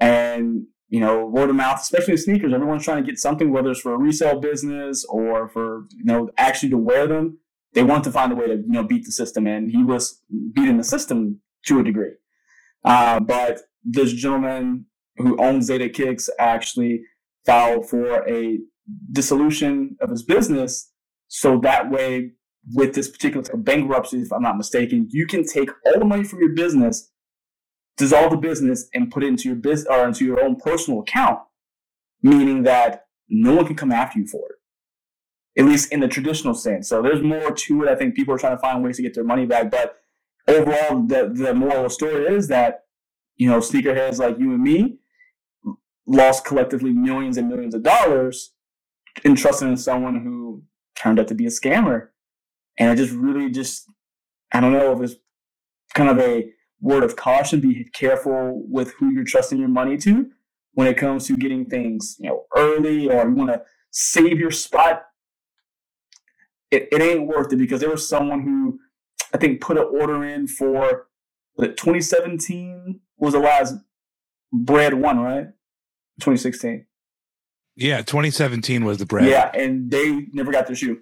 and 0.00 0.64
you 0.88 1.00
know, 1.00 1.26
word 1.26 1.50
of 1.50 1.56
mouth, 1.56 1.80
especially 1.80 2.14
with 2.14 2.22
sneakers. 2.22 2.52
Everyone's 2.52 2.84
trying 2.84 3.02
to 3.02 3.08
get 3.08 3.18
something, 3.18 3.52
whether 3.52 3.70
it's 3.70 3.80
for 3.80 3.94
a 3.94 3.98
resale 3.98 4.40
business 4.40 5.04
or 5.08 5.48
for 5.48 5.84
you 5.96 6.04
know 6.04 6.30
actually 6.38 6.70
to 6.70 6.78
wear 6.78 7.06
them. 7.06 7.38
They 7.74 7.82
want 7.82 8.04
to 8.04 8.12
find 8.12 8.32
a 8.32 8.34
way 8.34 8.46
to 8.46 8.56
you 8.56 8.64
know 8.68 8.84
beat 8.84 9.04
the 9.04 9.12
system, 9.12 9.46
and 9.46 9.70
he 9.70 9.84
was 9.84 10.22
beating 10.54 10.78
the 10.78 10.84
system 10.84 11.40
to 11.66 11.80
a 11.80 11.84
degree. 11.84 12.12
Uh, 12.84 13.20
but 13.20 13.60
this 13.84 14.12
gentleman 14.12 14.86
who 15.18 15.36
owns 15.40 15.68
Zadeh 15.68 15.92
Kicks 15.92 16.28
actually 16.38 17.02
filed 17.44 17.88
for 17.88 18.28
a 18.28 18.58
dissolution 19.12 19.96
of 20.00 20.10
his 20.10 20.22
business, 20.22 20.92
so 21.28 21.58
that 21.60 21.90
way, 21.90 22.32
with 22.74 22.94
this 22.94 23.08
particular 23.08 23.44
bankruptcy, 23.56 24.20
if 24.20 24.32
I'm 24.32 24.42
not 24.42 24.56
mistaken, 24.56 25.08
you 25.10 25.26
can 25.26 25.44
take 25.44 25.70
all 25.84 25.98
the 25.98 26.04
money 26.04 26.24
from 26.24 26.40
your 26.40 26.54
business 26.54 27.10
dissolve 27.96 28.30
the 28.30 28.36
business 28.36 28.88
and 28.94 29.10
put 29.10 29.24
it 29.24 29.28
into 29.28 29.48
your 29.48 29.56
business 29.56 29.88
or 29.90 30.06
into 30.06 30.24
your 30.24 30.42
own 30.42 30.56
personal 30.56 31.00
account, 31.00 31.40
meaning 32.22 32.62
that 32.64 33.06
no 33.28 33.54
one 33.54 33.66
can 33.66 33.76
come 33.76 33.92
after 33.92 34.18
you 34.18 34.26
for 34.26 34.46
it, 34.50 35.60
at 35.60 35.66
least 35.66 35.92
in 35.92 36.00
the 36.00 36.08
traditional 36.08 36.54
sense. 36.54 36.88
So 36.88 37.02
there's 37.02 37.22
more 37.22 37.50
to 37.50 37.82
it. 37.82 37.88
I 37.88 37.94
think 37.94 38.14
people 38.14 38.34
are 38.34 38.38
trying 38.38 38.56
to 38.56 38.60
find 38.60 38.84
ways 38.84 38.96
to 38.96 39.02
get 39.02 39.14
their 39.14 39.24
money 39.24 39.46
back, 39.46 39.70
but 39.70 39.96
overall, 40.46 41.02
the 41.02 41.30
the 41.32 41.54
moral 41.54 41.78
of 41.78 41.82
the 41.84 41.90
story 41.90 42.26
is 42.26 42.48
that 42.48 42.84
you 43.36 43.48
know 43.48 43.58
sneakerheads 43.58 44.18
like 44.18 44.38
you 44.38 44.52
and 44.52 44.62
me 44.62 44.98
lost 46.06 46.44
collectively 46.44 46.92
millions 46.92 47.36
and 47.36 47.48
millions 47.48 47.74
of 47.74 47.82
dollars 47.82 48.52
entrusted 49.24 49.68
in 49.68 49.76
someone 49.76 50.22
who 50.22 50.62
turned 50.96 51.20
out 51.20 51.28
to 51.28 51.34
be 51.34 51.46
a 51.46 51.50
scammer, 51.50 52.08
and 52.78 52.90
I 52.90 52.94
just 52.94 53.12
really 53.12 53.50
just 53.50 53.88
I 54.52 54.60
don't 54.60 54.72
know 54.72 54.92
if 54.92 55.00
it's 55.00 55.20
kind 55.94 56.10
of 56.10 56.18
a 56.18 56.50
word 56.80 57.02
of 57.02 57.16
caution 57.16 57.60
be 57.60 57.88
careful 57.94 58.62
with 58.68 58.92
who 58.94 59.10
you're 59.10 59.24
trusting 59.24 59.58
your 59.58 59.68
money 59.68 59.96
to 59.96 60.30
when 60.72 60.86
it 60.86 60.96
comes 60.96 61.26
to 61.26 61.36
getting 61.36 61.64
things 61.64 62.16
you 62.18 62.28
know 62.28 62.44
early 62.54 63.08
or 63.08 63.26
you 63.28 63.34
want 63.34 63.50
to 63.50 63.62
save 63.90 64.38
your 64.38 64.50
spot. 64.50 65.02
It, 66.70 66.88
it 66.92 67.00
ain't 67.00 67.26
worth 67.26 67.52
it 67.52 67.56
because 67.56 67.80
there 67.80 67.90
was 67.90 68.08
someone 68.08 68.42
who 68.42 68.80
i 69.32 69.38
think 69.38 69.60
put 69.60 69.78
an 69.78 69.84
order 69.84 70.24
in 70.24 70.48
for 70.48 71.06
was 71.56 71.68
it 71.68 71.76
2017 71.76 73.00
was 73.18 73.32
the 73.32 73.38
last 73.38 73.74
Bred 74.52 74.94
one 74.94 75.20
right? 75.20 75.46
2016 76.20 76.86
Yeah, 77.76 77.98
2017 77.98 78.84
was 78.84 78.98
the 78.98 79.06
Bred. 79.06 79.28
yeah 79.28 79.50
and 79.54 79.90
they 79.90 80.26
never 80.32 80.50
got 80.50 80.66
their 80.66 80.76
shoe 80.76 81.00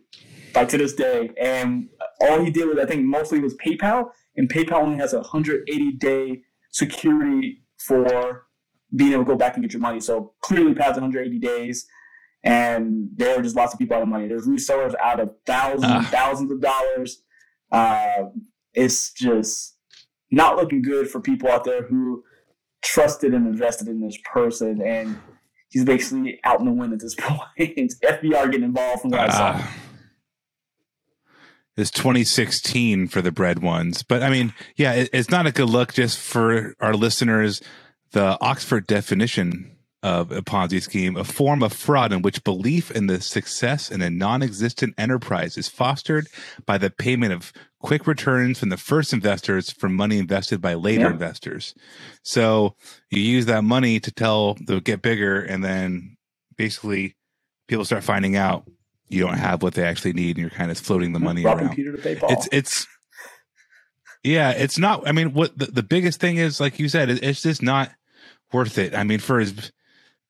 like 0.55 0.69
to 0.69 0.79
this 0.79 0.95
day 0.95 1.31
and 1.41 1.89
all 2.21 2.43
he 2.45 2.51
did 2.51 2.67
was 2.69 2.79
i 2.79 2.85
think 2.87 3.05
mostly 3.05 3.39
was 3.41 3.55
paypal 3.65 4.11
and 4.37 4.53
PayPal 4.53 4.83
only 4.83 4.99
has 4.99 5.13
a 5.13 5.19
180 5.19 5.93
day 5.93 6.43
security 6.73 7.63
for 7.79 8.47
being 8.97 9.13
able 9.13 9.25
to 9.25 9.29
go 9.29 9.37
back 9.37 9.55
and 9.55 9.63
get 9.63 9.73
your 9.73 9.81
money. 9.81 10.01
So 10.01 10.35
clearly 10.43 10.75
past 10.75 10.95
180 11.01 11.39
days, 11.39 11.87
and 12.43 13.09
there 13.17 13.39
are 13.39 13.43
just 13.43 13.55
lots 13.57 13.73
of 13.73 13.79
people 13.79 13.97
out 13.97 14.03
of 14.03 14.09
money. 14.09 14.27
There's 14.29 14.47
resellers 14.47 14.95
out 15.03 15.21
of 15.21 15.31
thousands 15.47 15.85
and 15.85 16.05
Ah. 16.07 16.09
thousands 16.11 16.51
of 16.53 16.61
dollars. 16.61 17.23
Uh, 17.71 18.25
it's 18.73 19.13
just 19.13 19.77
not 20.33 20.57
looking 20.57 20.83
good 20.83 21.09
for 21.09 21.21
people 21.21 21.49
out 21.51 21.63
there 21.65 21.83
who 21.87 22.23
trusted 22.83 23.35
and 23.35 23.47
invested 23.47 23.87
in 23.89 24.01
this 24.01 24.19
person, 24.33 24.83
and 24.83 25.17
he's 25.75 25.85
basically 25.85 26.41
out 26.45 26.61
in 26.61 26.67
the 26.67 26.73
wind 26.73 26.93
at 26.93 27.01
this 27.01 27.15
point. 27.19 27.41
FBR 27.59 28.47
getting 28.47 28.63
involved 28.63 29.03
from 29.03 29.11
what 29.11 29.21
I 29.21 29.29
saw. 29.29 29.53
Ah. 29.57 29.77
It's 31.77 31.91
2016 31.91 33.09
for 33.09 33.21
the 33.21 33.33
Bred 33.33 33.59
ones. 33.59 34.05
But 34.05 34.23
I 34.23 34.31
mean, 34.31 34.55
yeah, 34.77 34.93
it, 34.93 35.11
it's 35.13 35.31
not 35.31 35.47
a 35.47 35.53
good 35.53 35.69
look 35.69 35.93
just 35.93 36.19
for 36.19 36.75
our 36.79 36.95
listeners. 36.95 37.61
The 38.13 38.39
Oxford 38.41 38.87
definition 38.87 39.77
of 40.01 40.31
a 40.31 40.43
Ponzi 40.43 40.81
scheme, 40.81 41.17
a 41.17 41.25
form 41.25 41.65
of 41.65 41.73
fraud 41.73 42.13
in 42.13 42.23
which 42.23 42.45
belief 42.45 42.93
in 42.93 43.09
the 43.09 43.21
success 43.21 43.91
in 43.91 44.03
a 44.03 44.11
non 44.11 44.43
existent 44.43 44.95
enterprise 44.97 45.59
is 45.59 45.67
fostered 45.69 46.29
by 46.65 46.79
the 46.79 46.91
payment 46.91 47.33
of 47.33 47.53
quick 47.85 48.07
returns 48.07 48.59
from 48.59 48.71
the 48.71 48.79
first 48.79 49.13
investors 49.13 49.71
from 49.71 49.95
money 49.95 50.17
invested 50.19 50.59
by 50.59 50.73
later 50.73 51.03
Yeah. 51.03 51.11
investors. 51.11 51.75
So 52.23 52.77
you 53.11 53.21
use 53.21 53.45
that 53.45 53.63
money 53.63 54.01
to 54.01 54.11
tell 54.11 54.57
they'll 54.67 54.81
get 54.81 55.03
bigger, 55.03 55.39
and 55.43 55.63
then 55.63 56.17
basically 56.57 57.15
people 57.69 57.85
start 57.85 58.03
finding 58.03 58.37
out 58.37 58.67
you 59.09 59.21
don't 59.21 59.37
have 59.37 59.63
what 59.63 59.75
they 59.75 59.85
actually 59.85 60.15
need, 60.15 60.37
and 60.37 60.39
you're 60.39 60.51
kind 60.59 60.71
of 60.71 60.79
floating 60.79 61.13
the 61.13 61.21
money 61.21 61.45
Robbing 61.45 61.67
around. 61.67 61.77
Peter 61.77 61.93
to 61.93 61.99
pay 62.03 62.17
Paul. 62.17 62.33
It's 62.33 62.49
it's 62.51 62.87
yeah, 64.23 64.53
it's 64.53 64.79
not. 64.79 65.07
I 65.07 65.13
mean, 65.13 65.35
what 65.35 65.57
the, 65.59 65.67
the 65.67 65.83
biggest 65.83 66.19
thing 66.21 66.39
is, 66.39 66.59
like 66.61 66.79
you 66.79 66.89
said, 66.89 67.11
it, 67.11 67.23
it's 67.23 67.43
just 67.43 67.63
not 67.63 67.91
worth 68.51 68.79
it. 68.79 68.95
I 68.95 69.05
mean, 69.05 69.19
for 69.19 69.41
as 69.41 69.71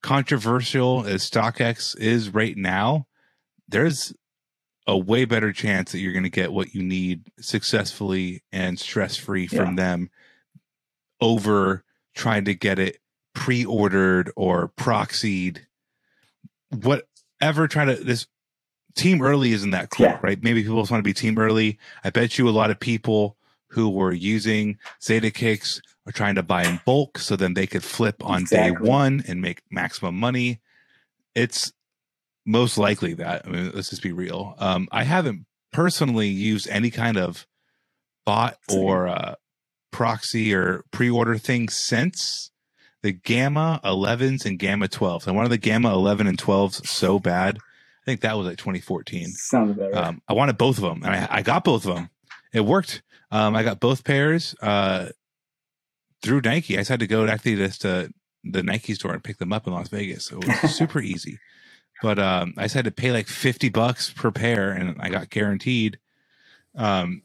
controversial 0.03 1.07
as 1.07 1.31
StockX 1.31 1.97
is 1.99 2.31
right 2.35 2.57
now, 2.57 3.07
there's 3.69 4.13
a 4.87 4.97
way 4.97 5.25
better 5.25 5.53
chance 5.53 5.93
that 5.93 5.99
you're 5.99 6.13
going 6.13 6.25
to 6.25 6.29
get 6.31 6.53
what 6.53 6.75
you 6.75 6.83
need 6.83 7.23
successfully 7.41 8.43
and 8.53 8.79
stress 8.79 9.17
free 9.17 9.47
from 9.47 9.77
them 9.77 10.11
over 11.21 11.85
trying 12.15 12.45
to 12.45 12.55
get 12.55 12.79
it 12.79 12.99
pre-ordered 13.35 14.31
or 14.37 14.69
proxied. 14.77 15.61
Whatever 16.71 17.69
trying 17.69 17.89
to 17.97 18.03
this 18.03 18.27
team 18.95 19.23
early 19.23 19.53
isn't 19.53 19.71
that 19.71 19.91
cool 19.91 20.07
Yeah. 20.07 20.19
right? 20.23 20.43
Maybe 20.43 20.63
people 20.63 20.81
just 20.81 20.91
want 20.91 21.01
to 21.03 21.09
be 21.09 21.15
team 21.15 21.39
early. 21.39 21.79
I 22.05 22.11
bet 22.11 22.39
you 22.39 22.49
a 22.49 22.51
lot 22.51 22.71
of 22.71 22.79
people 22.79 23.37
who 23.69 23.89
were 23.89 24.13
using 24.13 24.79
Zadeh 25.01 25.35
Kicks 25.35 25.81
are 26.07 26.13
trying 26.13 26.35
to 26.37 26.43
buy 26.43 26.65
in 26.65 26.81
bulk 26.85 27.19
so 27.19 27.35
then 27.35 27.55
they 27.55 27.67
could 27.67 27.83
flip 27.83 28.17
on 28.25 28.43
Exactly. 28.43 28.85
day 28.85 28.91
one 28.91 29.25
and 29.27 29.41
make 29.41 29.63
maximum 29.71 30.15
money. 30.17 30.61
It's 31.35 31.73
most 32.47 32.77
likely 32.79 33.15
that 33.15 33.43
i 33.47 33.51
mean 33.51 33.71
let's 33.75 33.91
just 33.91 34.03
be 34.03 34.13
real 34.13 34.55
um 34.59 34.89
i 34.93 35.03
haven't 35.05 35.47
personally 35.73 36.29
used 36.29 36.69
any 36.69 36.91
kind 36.91 37.17
of 37.17 37.47
bot 38.27 38.59
or 38.71 39.09
uh 39.09 39.35
proxy 39.91 40.55
or 40.55 40.83
pre-order 40.91 41.39
thing 41.39 41.69
since 41.69 42.51
the 43.03 43.13
gamma 43.13 43.81
11s 43.85 44.45
and 44.45 44.59
gamma 44.59 44.89
12s 44.89 45.27
and 45.27 45.37
one 45.37 45.45
of 45.45 45.51
the 45.51 45.59
gamma 45.59 45.93
11 45.93 46.27
and 46.27 46.39
12s 46.39 46.87
so 46.87 47.19
bad 47.19 47.57
i 47.59 48.05
think 48.05 48.21
that 48.21 48.37
was 48.37 48.47
like 48.47 48.59
2014 48.59 49.29
Sounds 49.29 49.71
about 49.71 49.93
right. 49.93 50.05
um, 50.05 50.21
I 50.29 50.33
wanted 50.35 50.59
both 50.59 50.79
of 50.79 50.83
them, 50.85 51.03
and 51.05 51.15
I, 51.15 51.29
I 51.31 51.43
got 51.43 51.65
both 51.65 51.87
of 51.87 51.95
them. 51.95 52.11
It 52.53 52.61
worked. 52.61 53.03
Um, 53.31 53.57
I 53.57 53.63
got 53.63 53.81
both 53.81 54.05
pairs 54.05 54.55
uh, 54.63 55.09
through 56.23 56.43
Nike. 56.43 56.75
I 56.77 56.81
just 56.81 56.91
had 56.91 57.01
to 57.01 57.07
go 57.07 57.27
actually 57.27 57.57
just 57.57 57.81
to 57.83 58.11
the 58.45 58.63
Nike 58.63 58.95
store 58.95 59.13
and 59.13 59.25
pick 59.25 59.39
them 59.39 59.53
up 59.53 59.67
in 59.67 59.73
Las 59.73 59.89
Vegas. 59.89 60.27
So 60.27 60.39
it 60.39 60.63
was 60.63 60.75
super 60.77 61.01
easy. 61.13 61.39
But 62.05 62.19
um, 62.19 62.53
I 62.59 62.65
just 62.65 62.75
had 62.75 62.85
to 62.85 62.91
pay 62.91 63.13
like 63.13 63.29
fifty 63.29 63.71
bucks 63.71 64.11
per 64.11 64.31
pair, 64.31 64.73
and 64.73 65.01
I 65.01 65.09
got 65.09 65.31
guaranteed. 65.31 65.99
Um, 66.77 67.23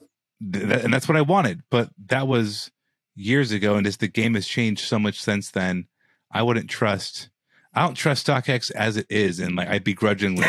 th- 0.54 0.68
that, 0.68 0.86
and 0.86 0.94
that's 0.94 1.06
what 1.06 1.18
I 1.18 1.22
wanted. 1.22 1.64
But 1.70 1.90
that 2.06 2.30
was 2.30 2.72
years 3.14 3.52
ago, 3.52 3.76
and 3.76 3.86
just 3.86 4.00
the 4.00 4.08
game 4.08 4.36
has 4.36 4.48
changed 4.48 4.86
so 4.86 4.98
much 4.98 5.22
since 5.22 5.52
then. 5.52 5.88
I 6.32 6.44
wouldn't 6.44 6.70
trust. 6.70 7.30
I 7.74 7.82
don't 7.82 7.96
trust 7.96 8.26
StockX 8.26 8.72
as 8.72 8.96
it 8.96 9.06
is, 9.10 9.42
and 9.42 9.58
like 9.58 9.68
I 9.68 9.80
begrudgingly 9.80 10.48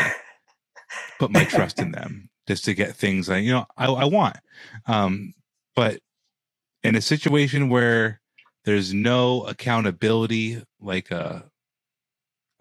put 1.19 1.29
my 1.31 1.43
trust 1.43 1.79
in 1.79 1.91
them 1.91 2.29
just 2.47 2.63
to 2.63 2.73
get 2.73 2.95
things 2.95 3.29
I 3.29 3.39
you 3.39 3.51
know 3.51 3.65
I, 3.75 3.87
I 3.87 4.05
want. 4.05 4.37
Um, 4.87 5.33
but 5.75 5.99
in 6.83 6.95
a 6.95 7.01
situation 7.01 7.67
where 7.67 8.21
there's 8.63 8.93
no 8.93 9.43
accountability, 9.43 10.63
like 10.79 11.11
a 11.11 11.50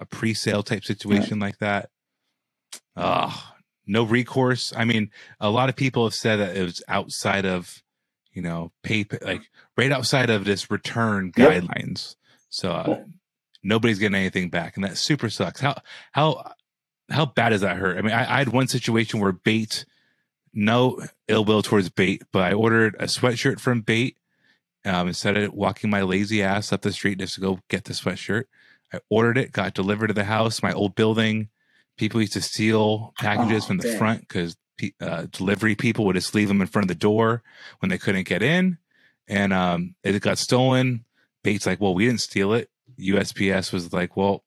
a 0.01 0.07
pre-sale 0.07 0.63
type 0.63 0.85
situation 0.85 1.39
like 1.39 1.59
that, 1.59 1.91
ah, 2.97 3.55
no 3.87 4.03
recourse. 4.05 4.73
I 4.77 4.85
mean, 4.85 5.11
a 5.41 5.51
lot 5.51 5.69
of 5.69 5.77
people 5.77 6.05
have 6.05 6.15
said 6.15 6.37
that 6.37 6.57
it 6.57 6.63
was 6.63 6.83
outside 6.89 7.45
of 7.47 7.83
you 8.33 8.43
know 8.43 8.73
pay 8.83 9.05
like 9.23 9.43
right 9.77 9.93
outside 9.93 10.31
of 10.31 10.45
this 10.45 10.71
return 10.71 11.33
Yep. 11.37 11.63
guidelines. 11.65 12.17
So 12.49 12.73
uh, 12.73 12.85
Cool. 12.85 13.11
nobody's 13.63 13.99
getting 13.99 14.17
anything 14.17 14.49
back, 14.51 14.77
and 14.77 14.85
that 14.85 14.97
super 14.97 15.31
sucks. 15.31 15.61
How 15.61 15.77
how 16.13 16.53
how 17.11 17.27
bad 17.27 17.51
does 17.51 17.61
that 17.63 17.77
hurt? 17.77 17.99
I 17.99 18.03
mean, 18.03 18.13
I, 18.13 18.35
I 18.35 18.39
had 18.39 18.49
one 18.49 18.69
situation 18.69 19.21
where 19.21 19.33
bait, 19.33 19.85
no 20.55 21.01
ill 21.29 21.45
will 21.45 21.63
towards 21.63 21.89
bait, 21.91 22.23
but 22.33 22.43
I 22.43 22.53
ordered 22.53 22.95
a 22.99 23.05
sweatshirt 23.05 23.61
from 23.61 23.83
bait. 23.83 24.17
Um, 24.83 25.09
instead 25.09 25.37
of 25.37 25.53
walking 25.53 25.91
my 25.91 26.01
lazy 26.01 26.43
ass 26.43 26.73
up 26.73 26.81
the 26.81 26.91
street 26.91 27.19
just 27.19 27.35
to 27.35 27.43
go 27.43 27.61
get 27.69 27.85
the 27.85 27.93
sweatshirt, 27.93 28.45
I 28.93 29.01
ordered 29.09 29.39
it, 29.39 29.53
got 29.53 29.75
delivered 29.75 30.09
to 30.09 30.15
the 30.15 30.25
house, 30.25 30.63
my 30.63 30.73
old 30.73 30.95
building. 30.95 31.49
People 31.97 32.21
used 32.21 32.33
to 32.35 32.43
steal 32.43 33.13
packages 33.19 33.65
Oh, 33.65 33.67
from 33.69 33.77
the 33.79 33.89
dang. 33.89 33.99
front 33.99 34.21
because 34.29 34.57
uh, 35.01 35.27
delivery 35.31 35.75
people 35.75 36.05
would 36.07 36.17
just 36.17 36.35
leave 36.35 36.49
them 36.49 36.61
in 36.61 36.67
front 36.67 36.85
of 36.85 36.89
the 36.89 36.95
door 36.95 37.43
when 37.81 37.91
they 37.91 37.99
couldn't 37.99 38.27
get 38.27 38.43
in. 38.43 38.79
And 39.29 39.53
um, 39.53 39.95
it 40.03 40.21
got 40.23 40.39
stolen. 40.39 41.05
Bates 41.45 41.67
like, 41.67 41.81
well, 41.81 41.95
we 41.95 42.07
didn't 42.07 42.21
steal 42.21 42.53
it. 42.53 42.71
USPS 42.99 43.73
was 43.73 43.93
like, 43.93 44.17
well, 44.17 44.45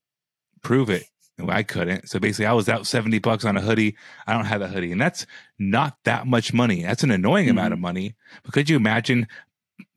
prove 0.62 0.90
it. 0.90 1.04
And 1.38 1.50
I 1.50 1.64
couldn't. 1.64 2.10
So 2.10 2.20
basically, 2.20 2.46
I 2.46 2.54
was 2.54 2.70
out 2.70 2.86
70 2.86 3.18
bucks 3.20 3.46
on 3.46 3.58
a 3.58 3.62
hoodie. 3.62 3.96
I 4.28 4.34
don't 4.34 4.46
have 4.46 4.62
a 4.62 4.68
hoodie. 4.68 4.92
And 4.92 5.02
that's 5.02 5.26
not 5.58 5.98
that 6.06 6.28
much 6.28 6.54
money. 6.54 6.84
That's 6.84 7.04
an 7.04 7.10
annoying 7.12 7.50
amount 7.50 7.74
of 7.74 7.80
money. 7.80 8.16
But 8.44 8.54
could 8.54 8.70
you 8.70 8.76
imagine 8.76 9.28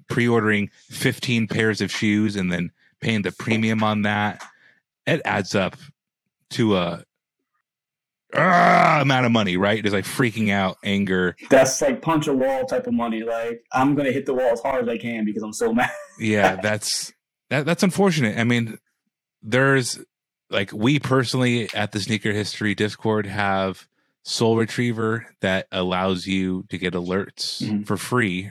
pre-ordering 0.08 0.70
15 0.88 1.48
pairs 1.48 1.80
of 1.80 1.90
shoes 1.90 2.36
and 2.36 2.50
then 2.52 2.70
paying 3.06 3.22
the 3.22 3.30
premium 3.30 3.84
on 3.84 4.02
that, 4.02 4.42
it 5.06 5.22
adds 5.24 5.54
up 5.54 5.76
to 6.50 6.76
a 6.76 7.04
ah, 8.34 8.98
amount 9.00 9.26
of 9.26 9.30
money, 9.30 9.56
right? 9.56 9.84
It's 9.84 9.94
like 9.94 10.04
freaking 10.04 10.50
out, 10.50 10.76
anger. 10.82 11.36
That's 11.48 11.80
like 11.80 12.02
punch 12.02 12.26
a 12.26 12.32
wall 12.32 12.64
type 12.64 12.88
of 12.88 12.94
money. 12.94 13.22
Like 13.22 13.62
I'm 13.72 13.94
gonna 13.94 14.10
hit 14.10 14.26
the 14.26 14.34
wall 14.34 14.48
as 14.52 14.60
hard 14.60 14.82
as 14.82 14.88
I 14.88 14.98
can 14.98 15.24
because 15.24 15.44
I'm 15.44 15.52
so 15.52 15.72
mad. 15.72 15.90
Yeah, 16.18 16.56
that's 16.62 17.12
that, 17.50 17.64
that's 17.64 17.84
unfortunate. 17.84 18.38
I 18.38 18.42
mean, 18.42 18.76
there's 19.40 20.00
like 20.50 20.72
we 20.72 20.98
personally 20.98 21.72
at 21.74 21.92
the 21.92 22.00
Sneaker 22.00 22.32
History 22.32 22.74
Discord 22.74 23.26
have 23.26 23.86
Soul 24.24 24.56
Retriever 24.56 25.26
that 25.42 25.68
allows 25.70 26.26
you 26.26 26.64
to 26.70 26.78
get 26.78 26.94
alerts 26.94 27.62
Mhm. 27.62 27.86
for 27.86 27.96
free 27.96 28.50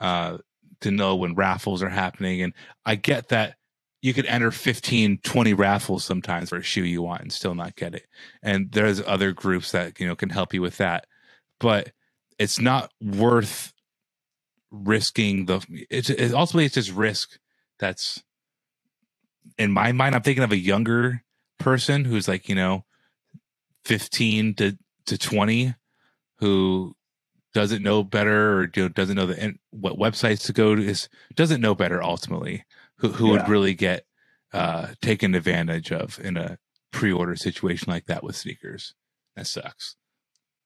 uh, 0.00 0.38
to 0.80 0.90
know 0.90 1.16
when 1.16 1.34
raffles 1.34 1.82
are 1.82 1.90
happening. 1.90 2.40
And 2.40 2.54
I 2.86 2.94
get 2.94 3.28
that 3.28 3.56
you 4.02 4.14
could 4.14 4.26
enter 4.26 4.50
15, 4.50 5.18
20 5.18 5.54
raffles 5.54 6.04
sometimes 6.04 6.48
for 6.48 6.56
a 6.56 6.62
shoe 6.62 6.84
you 6.84 7.02
want 7.02 7.20
and 7.20 7.32
still 7.32 7.54
not 7.54 7.76
get 7.76 7.94
it. 7.94 8.06
And 8.42 8.72
there's 8.72 9.02
other 9.02 9.32
groups 9.32 9.72
that, 9.72 10.00
you 10.00 10.06
know, 10.06 10.16
can 10.16 10.30
help 10.30 10.54
you 10.54 10.62
with 10.62 10.78
that. 10.78 11.06
But 11.58 11.92
it's 12.38 12.58
not 12.58 12.90
worth 13.02 13.74
risking 14.70 15.46
the, 15.46 15.64
it's, 15.90 16.08
it's 16.08 16.32
ultimately 16.32 16.64
it's 16.64 16.76
just 16.76 16.92
risk 16.92 17.38
that's 17.78 18.22
in 19.58 19.70
my 19.70 19.92
mind. 19.92 20.14
I'm 20.14 20.22
thinking 20.22 20.44
of 20.44 20.52
a 20.52 20.58
younger 20.58 21.22
person 21.58 22.04
who's 22.06 22.28
like, 22.28 22.48
you 22.48 22.54
know, 22.54 22.84
15 23.84 24.54
to, 24.54 24.78
to 25.06 25.18
20 25.18 25.74
who 26.38 26.96
doesn't 27.52 27.82
know 27.82 28.02
better 28.02 28.60
or 28.60 28.70
you 28.74 28.82
know, 28.84 28.88
doesn't 28.88 29.16
know 29.16 29.26
the 29.26 29.54
what 29.70 29.98
websites 29.98 30.46
to 30.46 30.52
go 30.52 30.74
to 30.74 30.82
is 30.82 31.08
doesn't 31.34 31.60
know 31.60 31.74
better 31.74 32.02
ultimately 32.02 32.64
who, 33.00 33.08
who 33.08 33.28
would 33.28 33.48
really 33.48 33.74
get 33.74 34.04
uh 34.52 34.88
taken 35.00 35.34
advantage 35.34 35.92
of 35.92 36.18
in 36.22 36.36
a 36.36 36.58
pre-order 36.92 37.36
situation 37.36 37.90
like 37.90 38.06
that 38.06 38.22
with 38.24 38.36
sneakers 38.36 38.94
that 39.36 39.46
sucks 39.46 39.96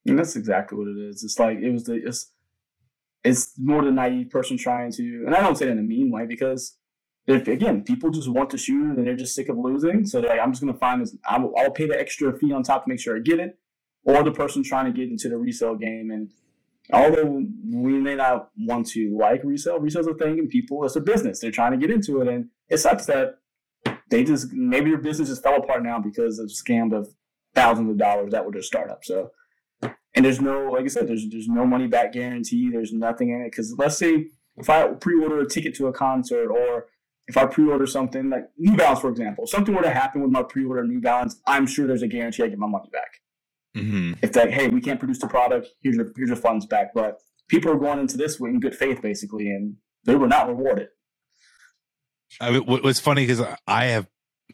And 0.06 0.18
that's 0.18 0.36
exactly 0.36 0.78
what 0.78 0.88
it 0.88 0.98
is. 0.98 1.22
It's 1.24 1.38
like 1.38 1.58
it 1.58 1.70
was 1.70 1.84
the 1.84 1.94
it's 1.94 2.30
it's 3.24 3.52
more 3.58 3.82
the 3.82 3.90
naive 3.90 4.30
person 4.30 4.58
trying 4.58 4.92
to, 4.92 5.24
and 5.26 5.34
I 5.34 5.40
don't 5.40 5.56
say 5.56 5.64
that 5.64 5.72
in 5.72 5.78
a 5.78 5.82
mean 5.82 6.10
way 6.10 6.26
because 6.26 6.76
if 7.26 7.48
again 7.48 7.82
people 7.82 8.10
just 8.10 8.28
want 8.28 8.50
the 8.50 8.58
shoe 8.58 8.84
and 8.84 9.06
they're 9.06 9.16
just 9.16 9.34
sick 9.34 9.48
of 9.48 9.56
losing, 9.56 10.04
so 10.06 10.20
they're 10.20 10.30
like 10.30 10.40
I'm 10.40 10.52
just 10.52 10.62
gonna 10.62 10.78
find 10.78 11.00
this. 11.00 11.16
I'll, 11.26 11.52
I'll 11.56 11.70
pay 11.70 11.86
the 11.86 11.98
extra 11.98 12.36
fee 12.38 12.52
on 12.52 12.62
top 12.62 12.84
to 12.84 12.90
make 12.90 13.00
sure 13.00 13.16
I 13.16 13.20
get 13.20 13.40
it, 13.40 13.58
or 14.04 14.22
the 14.22 14.30
person 14.30 14.62
trying 14.62 14.86
to 14.86 14.92
get 14.92 15.08
into 15.08 15.28
the 15.28 15.38
resale 15.38 15.74
game. 15.74 16.10
And 16.10 16.30
although 16.92 17.44
we 17.72 17.92
may 17.94 18.14
not 18.14 18.50
want 18.58 18.86
to 18.88 19.16
like 19.18 19.42
resale, 19.44 19.78
resale's 19.78 20.06
a 20.06 20.14
thing, 20.14 20.38
and 20.38 20.48
people 20.48 20.84
it's 20.84 20.96
a 20.96 21.00
business. 21.00 21.40
They're 21.40 21.50
trying 21.50 21.72
to 21.72 21.78
get 21.78 21.90
into 21.90 22.20
it, 22.20 22.28
and 22.28 22.48
it 22.68 22.78
sucks 22.78 23.06
that 23.06 23.38
they 24.10 24.24
just 24.24 24.52
maybe 24.52 24.90
your 24.90 24.98
business 24.98 25.28
just 25.28 25.42
fell 25.42 25.56
apart 25.56 25.82
now 25.82 25.98
because 25.98 26.38
of 26.38 26.48
scammed 26.48 26.94
of 26.94 27.08
thousands 27.54 27.90
of 27.90 27.98
dollars 27.98 28.32
that 28.32 28.44
were 28.44 28.52
their 28.52 28.62
startup. 28.62 29.04
So 29.04 29.30
and 30.14 30.24
there's 30.24 30.40
no 30.40 30.70
like 30.70 30.84
I 30.84 30.88
said, 30.88 31.08
there's 31.08 31.28
there's 31.30 31.48
no 31.48 31.66
money 31.66 31.86
back 31.86 32.12
guarantee. 32.12 32.70
There's 32.70 32.92
nothing 32.92 33.30
in 33.30 33.40
it 33.40 33.50
because 33.50 33.74
let's 33.78 33.96
say 33.96 34.28
if 34.56 34.70
I 34.70 34.88
pre-order 34.88 35.40
a 35.40 35.48
ticket 35.48 35.74
to 35.76 35.88
a 35.88 35.92
concert 35.92 36.50
or 36.50 36.86
if 37.26 37.36
I 37.36 37.46
pre-order 37.46 37.86
something 37.86 38.28
like 38.30 38.44
New 38.58 38.76
Balance, 38.76 39.00
for 39.00 39.10
example, 39.10 39.44
if 39.44 39.50
something 39.50 39.74
were 39.74 39.82
to 39.82 39.90
happen 39.90 40.20
with 40.20 40.30
my 40.30 40.42
pre-order 40.42 40.84
New 40.84 41.00
Balance, 41.00 41.40
I'm 41.46 41.66
sure 41.66 41.86
there's 41.86 42.02
a 42.02 42.06
guarantee 42.06 42.42
I 42.42 42.48
get 42.48 42.58
my 42.58 42.66
money 42.66 42.90
back. 42.92 43.20
Mm-hmm. 43.76 44.12
If 44.22 44.32
that, 44.32 44.52
hey, 44.52 44.68
we 44.68 44.80
can't 44.80 44.98
produce 44.98 45.18
the 45.18 45.26
product, 45.26 45.68
here's 45.82 45.96
your 45.96 46.12
here's 46.16 46.28
your 46.28 46.36
funds 46.36 46.66
back. 46.66 46.94
But 46.94 47.18
people 47.48 47.70
are 47.70 47.78
going 47.78 47.98
into 47.98 48.16
this 48.16 48.40
in 48.40 48.60
good 48.60 48.74
faith, 48.74 49.02
basically, 49.02 49.50
and 49.50 49.76
they 50.04 50.16
were 50.16 50.28
not 50.28 50.48
rewarded. 50.48 50.88
I 52.40 52.50
mean, 52.50 52.92
funny 52.94 53.26
because 53.26 53.42
I 53.66 53.86
have 53.86 54.08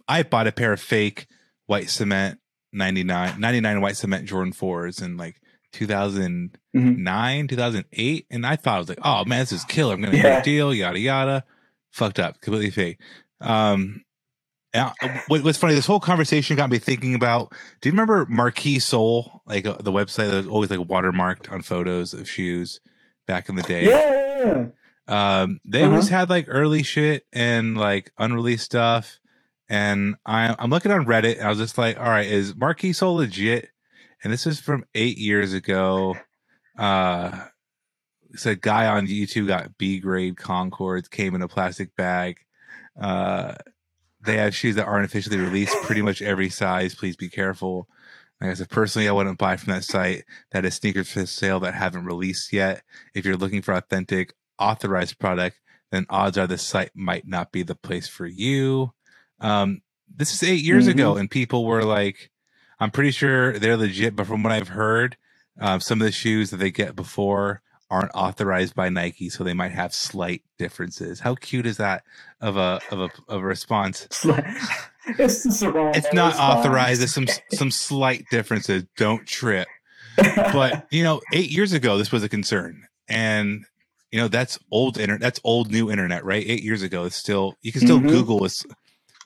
I 0.09 0.22
bought 0.22 0.46
a 0.46 0.52
pair 0.52 0.72
of 0.72 0.80
fake 0.80 1.26
white 1.66 1.88
cement 1.88 2.38
99 2.72 3.40
99 3.40 3.80
white 3.80 3.96
cement 3.96 4.26
Jordan 4.26 4.52
4s 4.52 5.02
in 5.02 5.16
like 5.16 5.40
2009 5.72 7.48
2008 7.48 8.26
and 8.30 8.46
I 8.46 8.56
thought 8.56 8.74
I 8.74 8.78
was 8.78 8.88
like 8.88 8.98
oh 9.02 9.24
man 9.24 9.40
this 9.40 9.52
is 9.52 9.64
killer. 9.64 9.94
I'm 9.94 10.02
gonna 10.02 10.16
get 10.16 10.40
a 10.40 10.42
deal 10.42 10.74
yada 10.74 10.98
yada. 10.98 11.44
Fucked 11.90 12.18
up. 12.18 12.40
Completely 12.40 12.70
fake. 12.70 13.00
Um 13.40 14.02
what, 15.28 15.42
what's 15.42 15.59
funny 15.59 15.74
this 15.74 15.87
whole 15.87 16.00
conversation 16.00 16.56
got 16.56 16.70
me 16.70 16.78
thinking 16.78 17.14
about 17.14 17.52
do 17.80 17.88
you 17.88 17.92
remember 17.92 18.26
Marquis 18.28 18.78
Soul 18.78 19.42
like 19.46 19.66
uh, 19.66 19.76
the 19.80 19.92
website 19.92 20.30
that 20.30 20.37
was 20.37 20.46
always 20.46 20.70
like 20.70 20.80
watermarked 20.80 21.50
on 21.50 21.62
photos 21.62 22.14
of 22.14 22.28
shoes 22.28 22.80
back 23.26 23.48
in 23.48 23.56
the 23.56 23.62
day 23.62 23.85
Yeah, 23.87 24.44
yeah, 24.44 24.66
yeah. 25.09 25.42
um, 25.42 25.61
they 25.64 25.83
Uh-huh. 25.83 25.90
always 25.90 26.09
had 26.09 26.30
like 26.30 26.46
early 26.48 26.83
shit 26.83 27.26
and 27.33 27.76
like 27.76 28.12
unreleased 28.18 28.64
stuff. 28.64 29.18
And 29.68 30.16
I, 30.26 30.54
I'm 30.59 30.70
looking 30.70 30.90
on 30.92 31.06
Reddit 31.06 31.37
and 31.38 31.46
I 31.46 31.48
was 31.48 31.59
just 31.59 31.78
like, 31.78 31.96
all 31.98 32.09
right, 32.09 32.26
is 32.26 32.56
Marquis 32.56 32.92
Soul 32.92 33.16
legit? 33.16 33.68
And 34.24 34.33
this 34.33 34.44
is 34.46 34.61
from 34.61 34.85
eight 34.96 35.16
years 35.16 35.52
ago. 35.52 36.16
Uh, 36.76 37.44
it's 38.33 38.46
a 38.46 38.56
guy 38.56 38.87
on 38.88 39.06
YouTube 39.06 39.46
got 39.46 39.78
B 39.78 40.00
grade 40.00 40.37
Concords, 40.37 41.09
came 41.09 41.35
in 41.37 41.42
a 41.42 41.48
plastic 41.48 41.94
bag. 41.96 42.38
Uh, 43.00 43.54
they 44.22 44.37
have 44.37 44.54
shoes 44.54 44.76
that 44.76 44.87
aren't 44.87 45.04
officially 45.06 45.38
released, 45.38 45.76
pretty 45.83 46.02
much 46.02 46.22
every 46.22 46.50
size. 46.50 46.94
Please 46.94 47.16
be 47.16 47.28
careful. 47.28 47.88
Like 48.40 48.50
I 48.50 48.54
said, 48.54 48.70
personally, 48.70 49.09
I 49.09 49.12
wouldn't 49.12 49.38
buy 49.38 49.56
from 49.56 49.72
that 49.72 49.85
site. 49.85 50.24
That 50.52 50.64
is 50.64 50.74
sneakers 50.74 51.11
for 51.11 51.26
sale 51.26 51.61
that 51.61 51.74
haven't 51.74 52.04
released 52.06 52.52
yet. 52.52 52.83
If 53.14 53.24
you're 53.26 53.37
looking 53.37 53.62
for 53.62 53.74
authentic, 53.74 54.35
authorized 54.59 55.18
product, 55.18 55.59
then 55.90 56.06
odds 56.09 56.38
are 56.38 56.46
the 56.46 56.59
site 56.59 56.90
might 56.94 57.26
not 57.26 57.52
be 57.52 57.62
the 57.62 57.74
place 57.74 58.09
for 58.09 58.26
you. 58.26 58.92
Um, 59.40 59.83
this 60.14 60.33
is 60.33 60.42
eight 60.42 60.62
years 60.62 60.87
Mhm. 60.87 60.90
ago, 60.92 61.16
and 61.16 61.30
people 61.30 61.64
were 61.64 61.83
like, 61.83 62.30
I'm 62.78 62.90
pretty 62.90 63.11
sure 63.11 63.59
they're 63.59 63.76
legit, 63.76 64.16
but 64.16 64.26
from 64.26 64.42
what 64.42 64.52
I've 64.52 64.68
heard, 64.68 65.16
um, 65.61 65.80
some 65.80 66.00
of 66.00 66.06
the 66.06 66.12
shoes 66.12 66.50
that 66.50 66.56
they 66.56 66.70
get 66.70 66.96
before 66.96 67.62
aren't 67.90 68.11
authorized 68.14 68.74
by 68.74 68.88
Nike, 68.88 69.29
so 69.29 69.42
they 69.44 69.55
might 69.55 69.72
have 69.72 69.92
slight 69.92 70.42
differences. 70.59 71.20
How 71.20 71.35
cute 71.35 71.66
is 71.66 71.76
that 71.79 72.05
of 72.40 72.57
a 72.57 72.81
of 72.90 73.00
a 73.00 73.11
of 73.29 73.42
a 73.42 73.44
response? 73.44 74.05
It's, 74.07 74.24
it's 75.18 75.42
just 75.44 75.62
a 75.62 75.70
wrong. 75.70 75.94
It's 75.94 76.12
not 76.12 76.33
response. 76.33 76.59
authorized. 76.66 77.00
There's 77.00 77.14
some 77.14 77.26
some 77.53 77.70
slight 77.70 78.24
differences. 78.31 78.85
Don't 78.96 79.26
trip. 79.26 79.68
But 80.37 80.87
you 80.90 81.03
know, 81.03 81.20
eight 81.33 81.50
years 81.50 81.72
ago, 81.72 81.96
this 81.96 82.12
was 82.12 82.22
a 82.22 82.29
concern, 82.29 82.87
and 83.09 83.64
you 84.11 84.20
know 84.20 84.29
that's 84.29 84.59
old 84.70 84.98
internet. 84.98 85.20
That's 85.20 85.40
old 85.44 85.70
new 85.70 85.90
internet, 85.90 86.24
right? 86.24 86.44
Eight 86.46 86.62
years 86.62 86.83
ago, 86.83 87.05
it's 87.05 87.16
still 87.16 87.55
you 87.62 87.72
can 87.72 87.81
still 87.83 88.00
Mhm. 88.00 88.09
Google 88.09 88.40
this. 88.40 88.64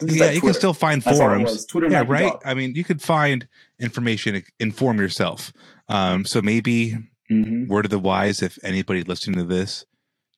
Yeah, 0.03 0.27
like 0.27 0.35
you 0.35 0.40
can 0.40 0.55
still 0.55 0.74
find 0.74 1.03
That's 1.03 1.16
forums. 1.18 1.64
Twitter 1.66 1.88
yeah, 1.90 2.05
right. 2.07 2.33
I 2.44 2.55
mean, 2.55 2.74
you 2.74 2.85
could 2.85 3.00
find 3.00 3.48
information, 3.81 4.42
inform 4.61 4.98
yourself. 5.00 5.53
Um, 5.88 6.24
so 6.24 6.42
maybe 6.42 6.96
Mhm. 7.30 7.68
word 7.68 7.87
of 7.87 7.90
the 7.90 7.98
wise, 7.98 8.42
if 8.42 8.58
anybody 8.62 9.02
listening 9.02 9.37
to 9.38 9.44
this 9.44 9.84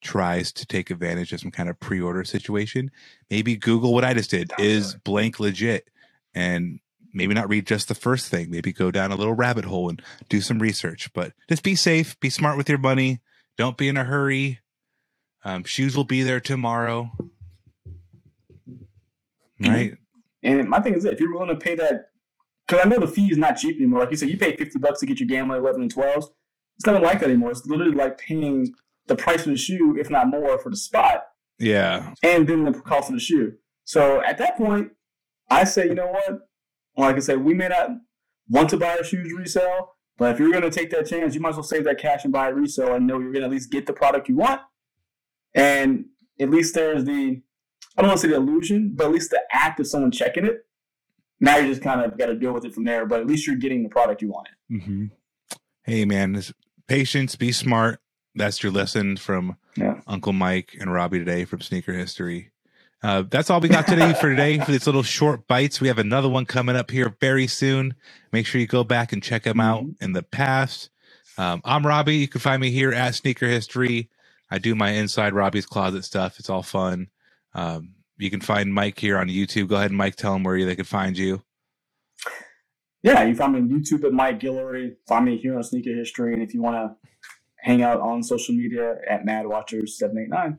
tries 0.03 0.53
to 0.53 0.65
take 0.67 0.91
advantage 0.91 1.33
of 1.33 1.41
some 1.41 1.51
kind 1.51 1.69
of 1.69 1.81
pre-order 1.81 2.23
situation, 2.25 2.91
maybe 3.31 3.57
Google 3.57 3.93
what 3.93 4.05
I 4.05 4.15
just 4.15 4.31
did. 4.31 4.53
Is 4.59 4.95
blank 5.05 5.41
legit? 5.41 5.89
And 6.35 6.81
maybe 7.13 7.35
not 7.35 7.49
read 7.49 7.67
just 7.67 7.89
the 7.89 7.95
first 7.95 8.29
thing. 8.29 8.51
Maybe 8.51 8.73
go 8.73 8.91
down 8.91 9.11
a 9.11 9.17
little 9.17 9.33
rabbit 9.35 9.65
hole 9.65 9.89
and 9.89 10.01
do 10.29 10.41
some 10.41 10.59
research. 10.59 11.11
But 11.13 11.33
just 11.49 11.63
be 11.63 11.75
safe, 11.75 12.19
be 12.21 12.31
smart 12.31 12.57
with 12.57 12.69
your 12.69 12.79
money. 12.79 13.21
Don't 13.57 13.77
be 13.79 13.89
in 13.89 13.97
a 13.97 14.05
hurry. 14.05 14.61
Um, 15.45 15.65
shoes 15.65 15.97
will 15.97 16.05
be 16.05 16.23
there 16.23 16.41
tomorrow. 16.41 17.11
Right? 19.61 19.95
And 20.43 20.69
my 20.69 20.81
thing 20.81 20.95
is, 20.95 21.05
that 21.05 21.15
if 21.15 21.21
you're 21.21 21.33
willing 21.33 21.49
to 21.49 21.57
pay 21.57 21.75
that, 21.77 22.11
because 22.67 22.85
I 22.85 22.89
know 22.89 22.99
the 22.99 23.07
fee 23.09 23.31
is 23.31 23.39
not 23.39 23.57
cheap 23.57 23.77
anymore. 23.77 24.01
Like 24.01 24.11
you 24.11 24.17
said, 24.17 24.29
you 24.29 24.37
pay 24.37 24.55
fifty 24.57 24.79
bucks 24.79 25.01
to 25.01 25.07
get 25.07 25.19
your 25.19 25.29
Gamma 25.29 25.57
11 25.57 25.83
and 25.83 25.95
12s. 25.95 26.27
It's 26.77 26.87
nothing 26.87 27.03
like 27.03 27.21
that 27.21 27.29
anymore. 27.31 27.51
It's 27.51 27.67
literally 27.67 27.93
like 27.95 28.19
paying 28.19 28.73
the 29.07 29.17
price 29.17 29.41
of 29.41 29.47
the 29.53 29.57
shoe, 29.57 29.97
if 29.99 30.11
not 30.11 30.29
more, 30.29 30.59
for 30.59 30.69
the 30.71 30.77
spot, 30.77 31.23
Yeah. 31.59 32.13
and 32.23 32.47
then 32.47 32.65
the 32.65 32.73
cost 32.73 33.09
of 33.09 33.15
the 33.15 33.21
shoe. 33.21 33.55
So 33.85 34.23
at 34.23 34.37
that 34.39 34.57
point, 34.57 34.91
I 35.49 35.65
say, 35.65 35.87
you 35.87 35.95
know 35.95 36.09
what? 36.09 36.41
Like 36.97 37.17
I 37.17 37.21
said, 37.21 37.45
we 37.45 37.55
may 37.55 37.69
not 37.69 37.91
want 38.49 38.69
to 38.71 38.77
buy 38.77 38.97
our 38.97 39.05
shoes 39.05 39.33
resale, 39.33 39.93
but 40.19 40.33
if 40.33 40.39
you're 40.41 40.51
going 40.51 40.63
to 40.65 40.71
take 40.71 40.91
that 40.91 41.07
chance, 41.07 41.35
you 41.35 41.41
might 41.41 41.51
as 41.51 41.55
well 41.57 41.63
save 41.63 41.85
that 41.85 41.99
cash 41.99 42.25
and 42.25 42.33
buy 42.33 42.49
a 42.49 42.53
resale 42.55 42.95
and 42.95 43.07
know 43.07 43.19
you're 43.21 43.33
going 43.33 43.43
to 43.43 43.47
at 43.47 43.51
least 43.53 43.71
get 43.71 43.87
the 43.87 43.93
product 43.93 44.29
you 44.29 44.37
want. 44.37 44.61
And 45.55 46.07
at 46.41 46.51
least 46.51 46.75
there's 46.75 47.05
the, 47.05 47.41
I 47.97 48.03
don't 48.03 48.09
want 48.09 48.21
to 48.21 48.27
say 48.27 48.31
the 48.31 48.37
illusion, 48.37 48.93
but 48.95 49.07
at 49.07 49.13
least 49.13 49.31
the 49.31 49.41
act 49.53 49.79
of 49.81 49.87
someone 49.87 50.11
checking 50.11 50.45
it. 50.45 50.67
Now 51.41 51.57
you 51.59 51.69
just 51.69 51.83
kind 51.83 52.01
of 52.01 52.19
got 52.19 52.27
to 52.27 52.35
deal 52.35 52.53
with 52.53 52.65
it 52.65 52.75
from 52.75 52.85
there, 52.85 53.07
but 53.07 53.21
at 53.21 53.27
least 53.27 53.47
you're 53.47 53.57
getting 53.57 53.83
the 53.83 53.89
product 53.89 54.21
you 54.23 54.31
wanted. 54.31 54.55
hmm 54.69 55.07
Hey, 55.85 56.05
man, 56.05 56.33
this- 56.33 56.53
patience, 56.89 57.37
be 57.37 57.53
smart. 57.53 58.01
That's 58.35 58.63
your 58.63 58.73
lesson 58.73 59.17
from 59.19 59.57
Yeah. 59.77 60.01
Uncle 60.07 60.33
Mike 60.35 60.77
and 60.81 60.93
Robbie 60.93 61.21
today 61.21 61.45
from 61.47 61.61
Sneaker 61.63 61.93
History. 61.95 62.53
Uh, 63.03 63.23
that's 63.31 63.51
all 63.51 63.61
we 63.61 63.69
got 63.69 63.87
today 63.87 64.15
for 64.15 64.31
today 64.31 64.59
for 64.61 64.73
these 64.73 64.87
little 64.87 65.03
short 65.05 65.47
bites. 65.49 65.81
We 65.81 65.89
have 65.89 65.99
another 65.99 66.29
one 66.29 66.47
coming 66.47 66.77
up 66.77 66.91
here 66.91 67.15
very 67.21 67.47
soon. 67.47 67.95
Make 68.33 68.47
sure 68.47 68.61
you 68.61 68.67
go 68.69 68.85
back 68.85 69.13
and 69.13 69.23
check 69.23 69.45
them 69.45 69.61
out 69.61 69.85
in 70.01 70.13
the 70.15 70.23
past. 70.25 70.91
Um, 71.39 71.63
I'm 71.65 71.87
Robbie. 71.87 72.17
You 72.17 72.29
can 72.29 72.41
find 72.41 72.61
me 72.61 72.71
here 72.73 72.93
at 72.93 73.15
Sneaker 73.17 73.49
History 73.49 74.03
I 74.51 74.59
do 74.59 74.75
my 74.75 74.91
inside 74.93 75.35
Robbie's 75.35 75.67
closet 75.67 76.05
stuff. 76.05 76.39
It's 76.39 76.51
all 76.51 76.63
fun. 76.63 77.09
Um, 77.55 77.95
you 78.19 78.31
can 78.31 78.41
find 78.41 78.73
Mike 78.73 78.99
here 78.99 79.19
on 79.19 79.29
YouTube. 79.29 79.69
Go 79.69 79.77
ahead, 79.77 79.91
and 79.91 79.99
Mike. 79.99 80.17
Tell 80.17 80.33
them 80.35 80.45
where 80.45 80.65
they 80.65 80.77
can 80.77 80.85
find 80.85 81.19
you. 81.19 81.43
Yeah, 83.07 83.23
you 83.23 83.37
find 83.37 83.53
me 83.53 83.61
on 83.61 83.69
YouTube 83.69 84.05
at 84.05 84.13
Mike 84.13 84.41
Guillory. 84.41 84.97
Find 85.07 85.27
me 85.27 85.39
here 85.39 85.57
on 85.57 85.63
Sneaker 85.63 85.95
History, 85.95 86.35
and 86.35 86.43
if 86.43 86.53
you 86.53 86.61
want 86.61 86.75
to 86.75 87.09
hang 87.59 87.81
out 87.81 88.01
on 88.01 88.21
social 88.25 88.53
media 88.53 88.97
at 89.09 89.25
Mad 89.25 89.47
Watchers 89.47 89.97
seven 89.97 90.19
eight 90.19 90.29
nine. 90.29 90.59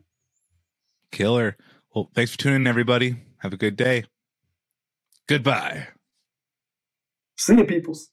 Killer. 1.12 1.58
Well, 1.94 2.10
thanks 2.14 2.32
for 2.32 2.38
tuning 2.38 2.62
in, 2.62 2.66
everybody. 2.66 3.16
Have 3.40 3.52
a 3.52 3.58
good 3.58 3.76
day. 3.76 4.04
Goodbye. 5.26 5.88
See 7.36 7.54
you, 7.54 7.64
peoples. 7.64 8.08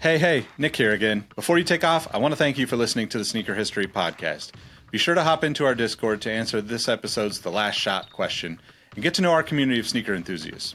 Hey, 0.00 0.16
hey, 0.16 0.46
Nick 0.56 0.74
here 0.74 0.92
again. 0.92 1.26
Before 1.36 1.58
you 1.58 1.64
take 1.64 1.84
off, 1.84 2.08
I 2.14 2.16
want 2.16 2.32
to 2.32 2.36
thank 2.36 2.56
you 2.56 2.66
for 2.66 2.76
listening 2.76 3.10
to 3.10 3.18
the 3.18 3.24
Sneaker 3.26 3.54
History 3.54 3.86
Podcast. 3.86 4.52
Be 4.90 4.96
sure 4.96 5.14
to 5.14 5.24
hop 5.24 5.44
into 5.44 5.66
our 5.66 5.74
Discord 5.74 6.22
to 6.22 6.32
answer 6.32 6.62
this 6.62 6.88
episode's 6.88 7.40
The 7.42 7.50
Last 7.50 7.74
Shot 7.74 8.10
question 8.10 8.58
and 8.94 9.02
get 9.02 9.12
to 9.14 9.22
know 9.22 9.32
our 9.32 9.42
community 9.42 9.78
of 9.78 9.86
sneaker 9.86 10.14
enthusiasts. 10.14 10.74